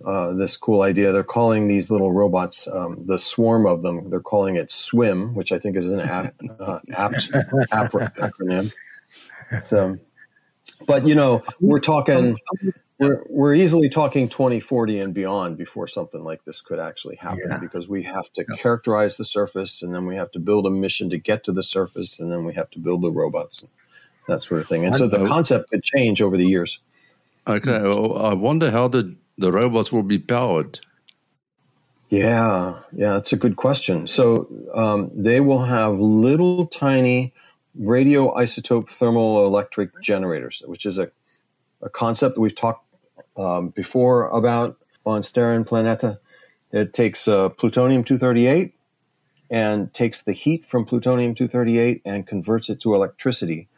Uh, 0.04 0.32
this 0.32 0.56
cool 0.56 0.82
idea. 0.82 1.10
They're 1.10 1.24
calling 1.24 1.66
these 1.66 1.90
little 1.90 2.12
robots 2.12 2.68
um, 2.68 3.04
the 3.06 3.18
swarm 3.18 3.66
of 3.66 3.82
them. 3.82 4.10
They're 4.10 4.20
calling 4.20 4.54
it 4.54 4.70
SWIM, 4.70 5.34
which 5.34 5.50
I 5.50 5.58
think 5.58 5.76
is 5.76 5.88
an 5.88 6.00
apt, 6.00 6.40
uh, 6.60 6.78
acronym. 6.92 8.72
So, 9.60 9.98
but 10.86 11.06
you 11.06 11.16
know, 11.16 11.42
we're 11.60 11.80
talking 11.80 12.36
we're, 12.98 13.22
we're 13.28 13.54
easily 13.54 13.88
talking 13.88 14.28
2040 14.28 15.00
and 15.00 15.14
beyond 15.14 15.56
before 15.56 15.86
something 15.86 16.24
like 16.24 16.44
this 16.44 16.60
could 16.60 16.80
actually 16.80 17.16
happen 17.16 17.46
yeah. 17.48 17.58
because 17.58 17.88
we 17.88 18.02
have 18.02 18.32
to 18.32 18.44
yeah. 18.48 18.56
characterize 18.56 19.16
the 19.16 19.24
surface 19.24 19.82
and 19.82 19.94
then 19.94 20.04
we 20.06 20.16
have 20.16 20.32
to 20.32 20.40
build 20.40 20.66
a 20.66 20.70
mission 20.70 21.08
to 21.10 21.18
get 21.18 21.44
to 21.44 21.52
the 21.52 21.62
surface 21.62 22.18
and 22.18 22.32
then 22.32 22.44
we 22.44 22.54
have 22.54 22.70
to 22.70 22.78
build 22.78 23.02
the 23.02 23.10
robots 23.10 23.62
and 23.62 23.70
that 24.26 24.42
sort 24.42 24.60
of 24.60 24.68
thing. 24.68 24.84
And 24.84 24.96
so 24.96 25.06
the 25.06 25.26
concept 25.26 25.70
could 25.70 25.82
change 25.82 26.20
over 26.20 26.36
the 26.36 26.46
years. 26.46 26.80
Okay. 27.46 27.80
Well, 27.82 28.18
I 28.18 28.34
wonder 28.34 28.70
how 28.70 28.88
the, 28.88 29.16
the 29.38 29.52
robots 29.52 29.92
will 29.92 30.02
be 30.02 30.18
powered. 30.18 30.80
Yeah. 32.08 32.80
Yeah. 32.92 33.12
That's 33.14 33.32
a 33.32 33.36
good 33.36 33.56
question. 33.56 34.06
So 34.06 34.48
um, 34.74 35.10
they 35.14 35.40
will 35.40 35.62
have 35.62 35.98
little 35.98 36.66
tiny 36.66 37.32
radioisotope 37.80 38.90
thermoelectric 38.90 39.90
generators, 40.02 40.62
which 40.66 40.84
is 40.84 40.98
a, 40.98 41.10
a 41.80 41.88
concept 41.88 42.34
that 42.34 42.40
we've 42.40 42.54
talked 42.54 42.87
um, 43.38 43.68
before 43.68 44.28
about 44.28 44.76
on 45.06 45.22
Sterre 45.22 45.54
en 45.54 45.64
Planete. 45.64 46.18
It 46.72 46.92
takes 46.92 47.26
uh, 47.26 47.48
plutonium 47.48 48.04
238 48.04 48.74
and 49.50 49.92
takes 49.94 50.20
the 50.22 50.32
heat 50.32 50.64
from 50.64 50.84
plutonium 50.84 51.34
238 51.34 52.02
and 52.04 52.26
converts 52.26 52.68
it 52.68 52.80
to 52.80 52.94
electricity. 52.94 53.68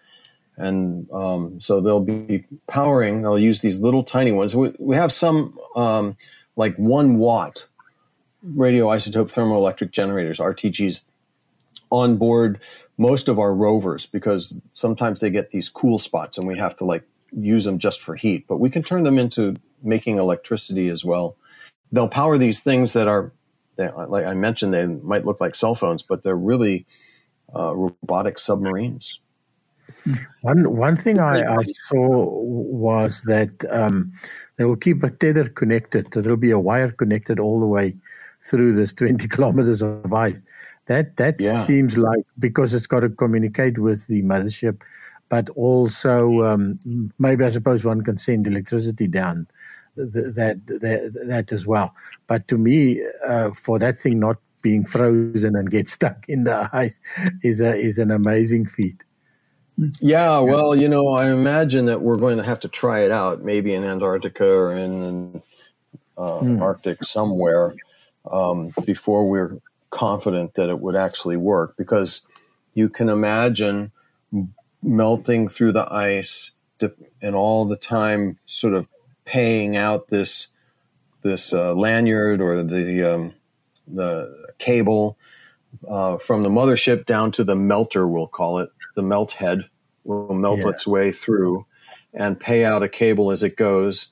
And 0.57 1.11
um, 1.13 1.61
so 1.61 1.81
they'll 1.81 2.01
be 2.01 2.45
powering, 2.67 3.23
they'll 3.23 3.39
use 3.39 3.61
these 3.61 3.79
little 3.79 4.03
tiny 4.03 4.33
ones. 4.33 4.57
We, 4.57 4.75
we 4.79 4.97
have 4.97 5.13
some 5.13 5.59
um, 5.77 6.17
like 6.57 6.75
one 6.77 7.19
watt 7.19 7.69
radioisotope 8.45 9.33
thermoelectric 9.33 9.93
generators, 9.93 10.39
RTGs, 10.39 11.01
on 11.91 12.17
board 12.17 12.61
most 12.99 13.29
of 13.29 13.39
our 13.39 13.55
rovers 13.55 14.07
because 14.07 14.55
sometimes 14.73 15.21
they 15.21 15.31
get 15.31 15.51
these 15.51 15.69
cool 15.69 15.99
spots 15.99 16.37
and 16.37 16.47
we 16.47 16.57
have 16.59 16.77
to 16.77 16.85
like 16.85 17.05
use 17.33 17.65
them 17.65 17.79
just 17.79 18.03
for 18.03 18.15
heat, 18.15 18.47
but 18.49 18.59
we 18.59 18.71
can 18.71 18.83
turn 18.83 19.05
them 19.05 19.19
into 19.19 19.57
making 19.83 20.19
electricity 20.19 20.89
as 20.89 21.05
well. 21.05 21.37
They'll 21.93 22.09
power 22.09 22.39
these 22.39 22.61
things 22.61 22.93
that 22.93 23.09
are, 23.09 23.33
like 23.77 24.27
I 24.27 24.35
mentioned, 24.35 24.75
they 24.75 24.87
might 24.87 25.25
look 25.25 25.41
like 25.41 25.55
cell 25.55 25.75
phones, 25.75 26.03
but 26.03 26.23
they're 26.23 26.37
really 26.37 26.87
uh, 27.55 27.75
robotic 27.75 28.39
submarines. 28.39 29.21
One 30.43 30.77
one 30.77 30.97
thing 30.97 31.19
I, 31.19 31.43
I 31.43 31.63
saw 31.89 32.43
was 32.43 33.23
that 33.23 33.51
um, 33.71 34.13
they 34.57 34.65
will 34.65 34.77
keep 34.77 35.03
a 35.03 35.11
tether 35.11 35.49
connected. 35.49 36.07
There'll 36.13 36.37
be 36.37 36.53
a 36.53 36.59
wire 36.59 36.91
connected 36.93 37.39
all 37.39 37.61
the 37.61 37.67
way 37.67 37.97
through 38.41 38.75
this 38.75 38.93
twenty 38.93 39.29
kilometers 39.35 39.83
of 39.83 40.13
ice. 40.13 40.43
That 40.87 41.17
that 41.17 41.37
yeah. 41.41 41.61
seems 41.61 41.99
like 41.99 42.25
because 42.39 42.73
it's 42.73 42.87
got 42.87 43.01
to 43.01 43.11
communicate 43.11 43.79
with 43.79 44.07
the 44.07 44.23
mothership 44.23 44.81
but 45.31 45.49
also 45.51 46.43
um, 46.43 46.79
maybe 47.19 47.45
I 47.45 47.51
suppose 47.51 47.83
one 47.85 48.03
can 48.03 48.19
send 48.19 48.47
electricity 48.47 49.07
down 49.07 49.47
that 49.97 50.61
that 50.67 51.27
that 51.27 51.53
as 51.53 51.67
well. 51.67 51.95
But 52.27 52.47
to 52.49 52.59
me, 52.59 53.03
uh, 53.27 53.53
for 53.53 53.79
that 53.79 53.97
thing 53.97 54.19
not 54.19 54.37
being 54.61 54.85
frozen 54.85 55.57
and 55.57 55.71
get 55.71 55.89
stuck 55.97 56.29
in 56.29 56.45
the 56.45 56.69
ice 56.73 57.01
is 57.43 57.61
a 57.61 57.75
is 57.75 57.99
an 57.99 58.11
amazing 58.11 58.67
feat. 58.67 59.05
Yeah, 60.01 60.41
well, 60.41 60.75
you 60.75 60.89
know, 60.89 61.09
I 61.09 61.31
imagine 61.31 61.87
that 61.87 62.03
we're 62.03 62.19
going 62.19 62.37
to 62.37 62.45
have 62.45 62.61
to 62.61 62.69
try 62.69 63.01
it 63.01 63.11
out, 63.11 63.43
maybe 63.43 63.73
in 63.73 63.83
Antarctica 63.83 64.45
or 64.45 64.73
in 64.73 65.41
uh, 66.19 66.41
mm. 66.41 66.61
Arctic 66.61 67.03
somewhere, 67.03 67.75
um, 68.31 68.75
before 68.85 69.27
we're 69.27 69.57
confident 69.89 70.53
that 70.55 70.69
it 70.69 70.81
would 70.81 70.97
actually 70.97 71.39
work. 71.39 71.79
Because 71.79 72.21
you 72.75 72.91
can 72.91 73.09
imagine 73.09 73.91
melting 74.83 75.49
through 75.49 75.73
the 75.73 75.93
ice 75.93 76.53
and 77.21 77.35
all 77.35 77.65
the 77.65 77.77
time 77.77 78.39
sort 78.47 78.75
of 78.75 78.89
paying 79.25 79.77
out 79.77 80.09
this 80.09 80.49
this 81.23 81.53
uh, 81.53 81.75
lanyard 81.75 82.41
or 82.41 82.63
the 82.63 83.15
um, 83.15 83.35
the 83.87 84.47
cable 84.59 85.19
uh, 85.89 86.17
from 86.17 86.43
the 86.43 86.49
mothership 86.49 87.05
down 87.07 87.31
to 87.33 87.45
the 87.45 87.55
melter, 87.55 88.07
we'll 88.07 88.27
call 88.27 88.59
it 88.59 88.71
the 88.97 89.03
melt 89.03 89.33
head, 89.33 89.69
will 90.05 90.35
melt 90.35 90.61
yeah. 90.61 90.69
its 90.69 90.87
way 90.87 91.13
through 91.13 91.65
and 92.13 92.41
pay 92.41 92.65
out 92.65 92.83
a 92.83 92.89
cable 92.89 93.31
as 93.31 93.43
it 93.43 93.57
goes. 93.57 94.09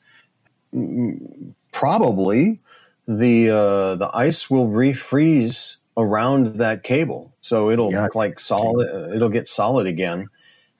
Probably 1.72 2.60
the 3.06 3.50
uh, 3.50 3.94
the 3.96 4.10
ice 4.12 4.50
will 4.50 4.68
refreeze 4.68 5.76
around 5.96 6.56
that 6.56 6.84
cable, 6.84 7.32
so 7.40 7.70
it'll 7.70 7.90
yeah. 7.90 8.08
like 8.14 8.38
solid. 8.38 9.14
It'll 9.14 9.30
get 9.30 9.48
solid 9.48 9.86
again 9.86 10.28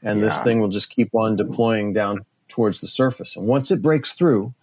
and 0.03 0.19
yeah. 0.19 0.27
this 0.27 0.43
thing 0.43 0.61
will 0.61 0.69
just 0.69 0.91
keep 0.91 1.15
on 1.15 1.37
deploying 1.37 1.93
down 1.93 2.25
towards 2.49 2.81
the 2.81 2.87
surface. 2.87 3.37
And 3.37 3.47
once 3.47 3.71
it 3.71 3.83
breaks 3.83 4.13
through, 4.13 4.55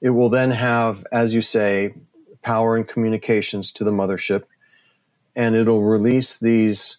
it 0.00 0.10
will 0.10 0.28
then 0.28 0.50
have, 0.50 1.06
as 1.12 1.34
you 1.34 1.42
say, 1.42 1.94
power 2.42 2.76
and 2.76 2.86
communications 2.86 3.72
to 3.72 3.84
the 3.84 3.90
mothership, 3.90 4.44
and 5.34 5.54
it'll 5.54 5.82
release 5.82 6.38
these, 6.38 6.98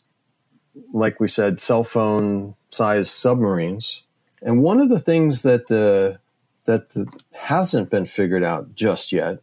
like 0.94 1.20
we 1.20 1.28
said, 1.28 1.62
cell 1.62 1.84
phone 1.84 2.56
sized 2.72 3.12
submarines. 3.12 4.04
And 4.42 4.64
one 4.64 4.80
of 4.80 4.90
the 4.90 5.00
things 5.00 5.42
that 5.44 5.68
the 5.68 6.20
that 6.66 6.90
the, 6.90 7.08
hasn't 7.34 7.90
been 7.90 8.06
figured 8.06 8.44
out 8.44 8.76
just 8.76 9.12
yet 9.12 9.40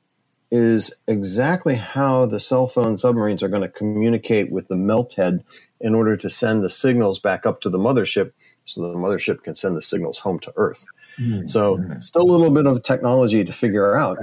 is 0.50 0.92
exactly 1.08 1.74
how 1.74 2.26
the 2.26 2.40
cell 2.40 2.66
phone 2.66 2.96
submarines 2.96 3.42
are 3.42 3.48
going 3.48 3.62
to 3.62 3.68
communicate 3.68 4.50
with 4.50 4.68
the 4.68 4.76
melt 4.76 5.14
head 5.14 5.44
in 5.80 5.94
order 5.94 6.16
to 6.16 6.30
send 6.30 6.62
the 6.62 6.70
signals 6.70 7.18
back 7.18 7.44
up 7.44 7.60
to 7.60 7.68
the 7.68 7.78
mothership 7.78 8.32
so 8.64 8.82
the 8.82 8.94
mothership 8.94 9.42
can 9.42 9.54
send 9.54 9.76
the 9.76 9.82
signals 9.82 10.18
home 10.18 10.38
to 10.40 10.52
Earth. 10.56 10.86
Mm-hmm. 11.18 11.46
So, 11.46 11.82
still 12.00 12.22
a 12.22 12.30
little 12.30 12.50
bit 12.50 12.66
of 12.66 12.82
technology 12.82 13.44
to 13.44 13.52
figure 13.52 13.96
out, 13.96 14.18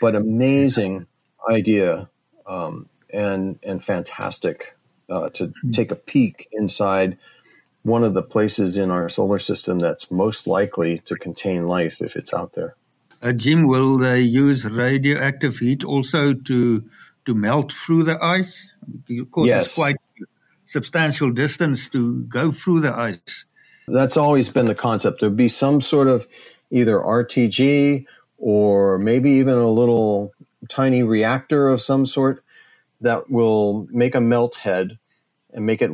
but 0.00 0.14
amazing 0.14 1.06
idea 1.48 2.08
um, 2.46 2.88
and, 3.12 3.58
and 3.62 3.82
fantastic 3.82 4.76
uh, 5.08 5.30
to 5.30 5.48
mm-hmm. 5.48 5.70
take 5.72 5.90
a 5.90 5.96
peek 5.96 6.48
inside 6.52 7.18
one 7.82 8.02
of 8.02 8.14
the 8.14 8.22
places 8.22 8.76
in 8.76 8.90
our 8.90 9.08
solar 9.08 9.38
system 9.38 9.78
that's 9.78 10.10
most 10.10 10.46
likely 10.46 11.00
to 11.00 11.14
contain 11.14 11.66
life 11.66 12.00
if 12.00 12.16
it's 12.16 12.32
out 12.32 12.54
there. 12.54 12.74
Uh, 13.24 13.32
Jim, 13.32 13.66
will 13.66 13.96
they 13.96 14.20
use 14.20 14.66
radioactive 14.66 15.56
heat 15.56 15.82
also 15.82 16.34
to 16.34 16.84
to 17.24 17.34
melt 17.34 17.72
through 17.72 18.02
the 18.02 18.22
ice? 18.22 18.68
Of 19.08 19.30
course, 19.30 19.46
yes. 19.46 19.66
it's 19.66 19.74
quite 19.74 19.96
substantial 20.66 21.30
distance 21.30 21.88
to 21.88 22.24
go 22.24 22.52
through 22.52 22.80
the 22.80 22.94
ice. 22.94 23.46
That's 23.88 24.18
always 24.18 24.50
been 24.50 24.66
the 24.66 24.74
concept. 24.74 25.20
There'd 25.20 25.36
be 25.36 25.48
some 25.48 25.80
sort 25.80 26.08
of 26.08 26.26
either 26.70 26.98
RTG 26.98 28.04
or 28.36 28.98
maybe 28.98 29.30
even 29.30 29.54
a 29.54 29.70
little 29.70 30.34
tiny 30.68 31.02
reactor 31.02 31.68
of 31.68 31.80
some 31.80 32.04
sort 32.04 32.44
that 33.00 33.30
will 33.30 33.86
make 33.90 34.14
a 34.14 34.20
melt 34.20 34.56
head 34.56 34.98
and 35.54 35.64
make 35.64 35.80
it 35.80 35.90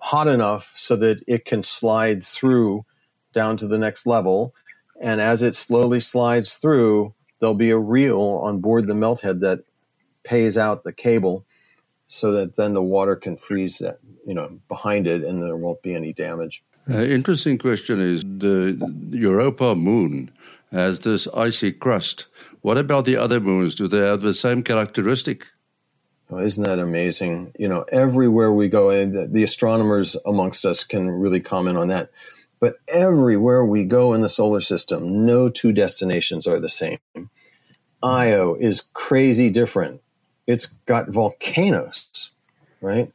hot 0.00 0.28
enough 0.28 0.74
so 0.76 0.96
that 0.96 1.22
it 1.26 1.46
can 1.46 1.62
slide 1.62 2.24
through 2.24 2.84
down 3.32 3.56
to 3.56 3.66
the 3.66 3.78
next 3.78 4.06
level. 4.06 4.54
And 5.04 5.20
as 5.20 5.42
it 5.42 5.54
slowly 5.54 6.00
slides 6.00 6.54
through, 6.54 7.12
there'll 7.38 7.54
be 7.54 7.68
a 7.68 7.76
reel 7.76 8.40
on 8.42 8.60
board 8.60 8.86
the 8.86 8.94
melt 8.94 9.20
head 9.20 9.40
that 9.40 9.60
pays 10.22 10.56
out 10.56 10.82
the 10.82 10.94
cable 10.94 11.44
so 12.06 12.32
that 12.32 12.56
then 12.56 12.72
the 12.72 12.82
water 12.82 13.14
can 13.14 13.36
freeze 13.36 13.76
that, 13.78 13.98
you 14.26 14.32
know, 14.32 14.58
behind 14.66 15.06
it 15.06 15.22
and 15.22 15.42
there 15.42 15.58
won't 15.58 15.82
be 15.82 15.94
any 15.94 16.14
damage. 16.14 16.62
Uh, 16.90 17.02
interesting 17.02 17.58
question 17.58 18.00
is 18.00 18.22
the, 18.22 18.78
Europa 19.10 19.74
moon 19.74 20.30
has 20.72 21.00
this 21.00 21.28
icy 21.34 21.70
crust. 21.70 22.26
What 22.62 22.78
about 22.78 23.04
the 23.04 23.18
other 23.18 23.40
moons? 23.40 23.74
Do 23.74 23.86
they 23.86 23.98
have 23.98 24.22
the 24.22 24.32
same 24.32 24.62
characteristic? 24.62 25.48
Oh, 26.30 26.38
isn't 26.38 26.64
that 26.64 26.78
amazing? 26.78 27.52
You 27.58 27.68
know, 27.68 27.84
everywhere 27.92 28.50
we 28.52 28.70
go, 28.70 28.88
and 28.88 29.12
the, 29.14 29.26
the 29.26 29.42
astronomers 29.42 30.16
amongst 30.24 30.64
us 30.64 30.82
can 30.82 31.10
really 31.10 31.40
comment 31.40 31.76
on 31.76 31.88
that. 31.88 32.10
But 32.64 32.80
everywhere 32.88 33.62
we 33.62 33.84
go 33.84 34.14
in 34.14 34.22
the 34.22 34.30
solar 34.30 34.62
system, 34.62 35.26
no 35.26 35.50
two 35.50 35.70
destinations 35.70 36.46
are 36.46 36.58
the 36.58 36.70
same. 36.70 36.98
Io 38.02 38.54
is 38.54 38.84
crazy 38.94 39.50
different. 39.50 40.00
It's 40.46 40.64
got 40.86 41.10
volcanoes, 41.10 42.30
right? 42.80 43.12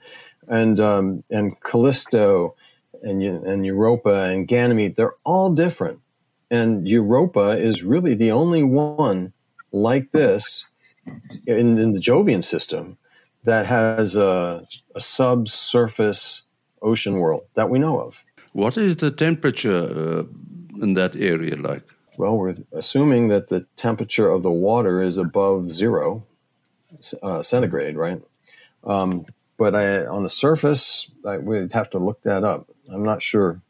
And 0.47 0.79
um, 0.79 1.23
and 1.31 1.59
Callisto 1.61 2.53
and 3.01 3.23
and 3.23 3.65
Europa 3.65 4.25
and 4.25 4.47
Ganymede, 4.47 4.95
they're 4.95 5.15
all 5.23 5.51
different. 5.51 5.99
And 6.51 6.87
Europa 6.87 7.57
is 7.57 7.81
really 7.81 8.13
the 8.13 8.31
only 8.31 8.61
one 8.61 9.33
like 9.71 10.11
this 10.11 10.67
in, 11.47 11.79
in 11.79 11.93
the 11.93 11.99
Jovian 11.99 12.43
system 12.43 12.99
that 13.45 13.65
has 13.65 14.15
a, 14.15 14.67
a 14.93 15.01
subsurface 15.01 16.43
ocean 16.83 17.15
world 17.17 17.45
that 17.55 17.71
we 17.71 17.79
know 17.79 17.99
of. 17.99 18.23
What 18.59 18.77
is 18.77 18.97
the 18.97 19.09
temperature 19.09 19.83
uh, 20.03 20.23
in 20.83 20.93
that 20.95 21.15
area 21.15 21.55
like? 21.55 21.85
Well, 22.17 22.35
we're 22.35 22.57
assuming 22.73 23.29
that 23.29 23.47
the 23.47 23.65
temperature 23.77 24.29
of 24.29 24.43
the 24.43 24.51
water 24.51 25.01
is 25.01 25.17
above 25.17 25.71
zero 25.71 26.25
uh, 27.23 27.41
centigrade, 27.41 27.95
right? 27.95 28.21
Um, 28.83 29.25
but 29.57 29.75
I, 29.75 30.05
on 30.05 30.23
the 30.23 30.29
surface, 30.29 31.09
I, 31.25 31.37
we'd 31.37 31.71
have 31.71 31.89
to 31.91 31.99
look 31.99 32.21
that 32.23 32.43
up. 32.43 32.67
I'm 32.91 33.03
not 33.03 33.23
sure. 33.23 33.61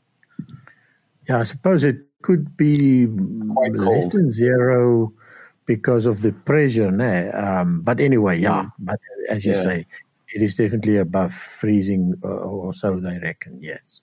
Yeah, 1.28 1.40
I 1.40 1.44
suppose 1.44 1.84
it 1.84 1.98
could 2.24 2.58
be 2.58 3.06
less 3.06 4.12
than 4.12 4.32
zero 4.32 5.14
because 5.68 6.08
of 6.08 6.24
the 6.24 6.32
pressure, 6.32 6.90
né? 6.90 7.32
Um, 7.36 7.82
but 7.82 8.00
anyway, 8.00 8.40
yeah. 8.40 8.64
Mm. 8.64 8.72
But 8.80 9.00
as 9.30 9.46
you 9.46 9.54
yeah. 9.54 9.62
say, 9.62 9.86
it 10.34 10.42
is 10.42 10.56
definitely 10.56 10.98
above 10.98 11.32
freezing, 11.34 12.16
uh, 12.24 12.28
or 12.28 12.74
so 12.74 13.00
they 13.00 13.20
reckon. 13.20 13.60
Yes. 13.62 14.02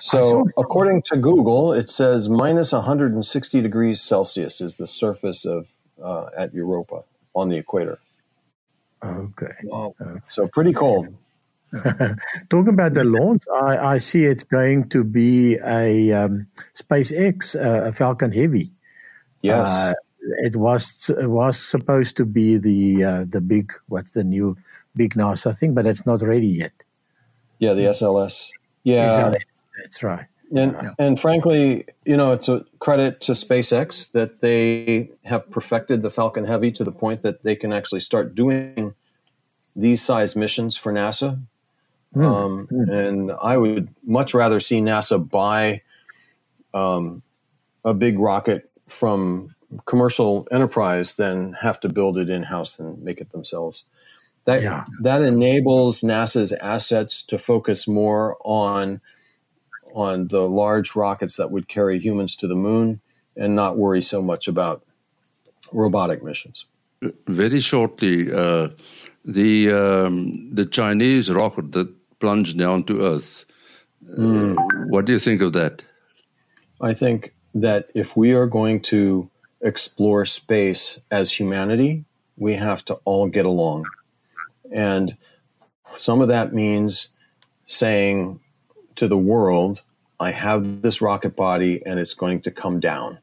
So, 0.00 0.48
according 0.56 1.02
to 1.02 1.16
Google, 1.16 1.72
it 1.72 1.90
says 1.90 2.28
minus 2.28 2.72
160 2.72 3.60
degrees 3.60 4.00
Celsius 4.00 4.60
is 4.60 4.76
the 4.76 4.86
surface 4.86 5.44
of 5.44 5.70
uh, 6.02 6.28
at 6.36 6.54
Europa 6.54 7.02
on 7.34 7.48
the 7.48 7.56
equator. 7.56 7.98
Okay. 9.02 9.54
Wow. 9.64 9.94
okay. 10.00 10.20
So 10.28 10.46
pretty 10.48 10.72
cold. 10.72 11.14
Talking 12.48 12.68
about 12.74 12.94
the 12.94 13.04
launch, 13.04 13.42
I, 13.54 13.76
I, 13.76 13.98
see 13.98 14.24
it's 14.24 14.42
going 14.42 14.88
to 14.88 15.04
be 15.04 15.56
a 15.56 16.12
um, 16.12 16.46
SpaceX, 16.74 17.54
uh, 17.54 17.88
a 17.88 17.92
Falcon 17.92 18.32
Heavy. 18.32 18.72
Yes. 19.42 19.68
Uh, 19.68 19.94
it 20.38 20.56
was 20.56 21.10
it 21.10 21.28
was 21.28 21.58
supposed 21.58 22.16
to 22.16 22.24
be 22.24 22.56
the 22.56 23.04
uh, 23.04 23.24
the 23.28 23.40
big 23.40 23.72
what's 23.86 24.12
the 24.12 24.24
new 24.24 24.56
big 24.96 25.14
NASA 25.14 25.56
thing, 25.56 25.74
but 25.74 25.86
it's 25.86 26.04
not 26.06 26.22
ready 26.22 26.48
yet. 26.48 26.72
Yeah, 27.58 27.74
the 27.74 27.84
SLS. 27.84 28.50
Yeah, 28.82 29.34
that's 29.80 30.02
right. 30.02 30.26
And 30.50 30.72
yeah. 30.72 30.94
and 30.98 31.20
frankly, 31.20 31.86
you 32.04 32.16
know, 32.16 32.32
it's 32.32 32.48
a 32.48 32.64
credit 32.78 33.20
to 33.22 33.32
SpaceX 33.32 34.10
that 34.12 34.40
they 34.40 35.10
have 35.24 35.50
perfected 35.50 36.02
the 36.02 36.10
Falcon 36.10 36.44
Heavy 36.44 36.72
to 36.72 36.84
the 36.84 36.92
point 36.92 37.22
that 37.22 37.42
they 37.42 37.54
can 37.54 37.72
actually 37.72 38.00
start 38.00 38.34
doing 38.34 38.94
these 39.76 40.02
size 40.02 40.34
missions 40.34 40.76
for 40.76 40.92
NASA. 40.92 41.40
Mm. 42.14 42.24
Um, 42.24 42.68
mm. 42.72 42.90
And 42.90 43.32
I 43.42 43.56
would 43.56 43.88
much 44.04 44.32
rather 44.32 44.60
see 44.60 44.80
NASA 44.80 45.18
buy 45.18 45.82
um, 46.72 47.22
a 47.84 47.92
big 47.92 48.18
rocket 48.18 48.70
from 48.86 49.54
commercial 49.84 50.48
enterprise 50.50 51.16
than 51.16 51.52
have 51.54 51.78
to 51.80 51.90
build 51.90 52.16
it 52.16 52.30
in 52.30 52.44
house 52.44 52.78
and 52.78 53.02
make 53.02 53.20
it 53.20 53.30
themselves. 53.30 53.84
That 54.46 54.62
yeah. 54.62 54.84
that 55.02 55.20
enables 55.20 56.00
NASA's 56.00 56.54
assets 56.54 57.20
to 57.24 57.36
focus 57.36 57.86
more 57.86 58.38
on 58.40 59.02
on 59.94 60.28
the 60.28 60.40
large 60.40 60.94
rockets 60.94 61.36
that 61.36 61.50
would 61.50 61.68
carry 61.68 61.98
humans 61.98 62.36
to 62.36 62.46
the 62.46 62.54
moon 62.54 63.00
and 63.36 63.54
not 63.54 63.76
worry 63.76 64.02
so 64.02 64.20
much 64.20 64.48
about 64.48 64.84
robotic 65.72 66.22
missions. 66.22 66.66
Very 67.26 67.60
shortly, 67.60 68.32
uh, 68.32 68.68
the 69.24 69.70
um, 69.72 70.50
the 70.52 70.64
Chinese 70.64 71.30
rocket 71.30 71.72
that 71.72 71.88
plunged 72.18 72.58
down 72.58 72.84
to 72.84 73.02
Earth. 73.02 73.44
Mm. 74.18 74.56
what 74.88 75.04
do 75.04 75.12
you 75.12 75.18
think 75.18 75.42
of 75.42 75.52
that? 75.52 75.84
I 76.80 76.94
think 76.94 77.34
that 77.54 77.90
if 77.94 78.16
we 78.16 78.32
are 78.32 78.46
going 78.46 78.80
to 78.80 79.28
explore 79.60 80.24
space 80.24 80.98
as 81.10 81.30
humanity, 81.32 82.04
we 82.36 82.54
have 82.54 82.84
to 82.86 82.94
all 83.04 83.28
get 83.28 83.44
along. 83.44 83.84
And 84.72 85.16
some 85.94 86.20
of 86.20 86.28
that 86.28 86.54
means 86.54 87.08
saying 87.66 88.40
to 88.98 89.08
the 89.08 89.18
world, 89.18 89.82
I 90.20 90.30
have 90.30 90.82
this 90.82 91.00
rocket 91.00 91.34
body 91.34 91.82
and 91.84 91.98
it's 91.98 92.14
going 92.14 92.42
to 92.42 92.50
come 92.50 92.80
down. 92.80 93.18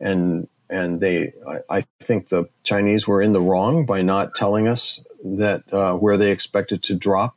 And 0.00 0.48
and 0.68 1.00
they 1.00 1.32
I, 1.48 1.78
I 1.78 1.84
think 2.00 2.28
the 2.28 2.48
Chinese 2.62 3.06
were 3.06 3.22
in 3.22 3.32
the 3.32 3.40
wrong 3.40 3.86
by 3.86 4.02
not 4.02 4.34
telling 4.34 4.68
us 4.68 5.00
that 5.24 5.72
uh, 5.72 5.94
where 5.94 6.16
they 6.16 6.30
expected 6.30 6.82
to 6.84 6.94
drop. 6.94 7.36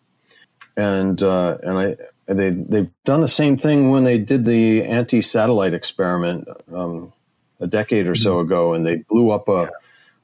And 0.76 1.22
uh, 1.24 1.58
and 1.64 1.78
I 1.78 1.96
they 2.34 2.50
they've 2.50 2.90
done 3.06 3.22
the 3.22 3.28
same 3.28 3.58
thing 3.58 3.90
when 3.90 4.04
they 4.04 4.18
did 4.18 4.46
the 4.46 4.84
anti-satellite 4.84 5.74
experiment 5.74 6.48
um, 6.74 7.14
a 7.60 7.68
decade 7.68 8.08
or 8.08 8.16
so 8.16 8.36
mm-hmm. 8.36 8.48
ago, 8.48 8.74
and 8.74 8.86
they 8.86 8.98
blew 8.98 9.32
up 9.32 9.48
a 9.48 9.72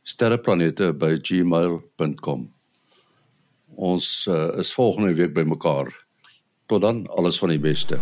sterreplanete@gmail.com. 0.04 2.54
Ons 3.76 4.26
uh, 4.30 4.58
is 4.58 4.74
volgende 4.74 5.14
week 5.14 5.34
by 5.34 5.46
mekaar. 5.48 5.90
Tot 6.66 6.82
dan, 6.82 7.08
alles 7.08 7.38
van 7.42 7.50
die 7.50 7.60
beste. 7.60 8.00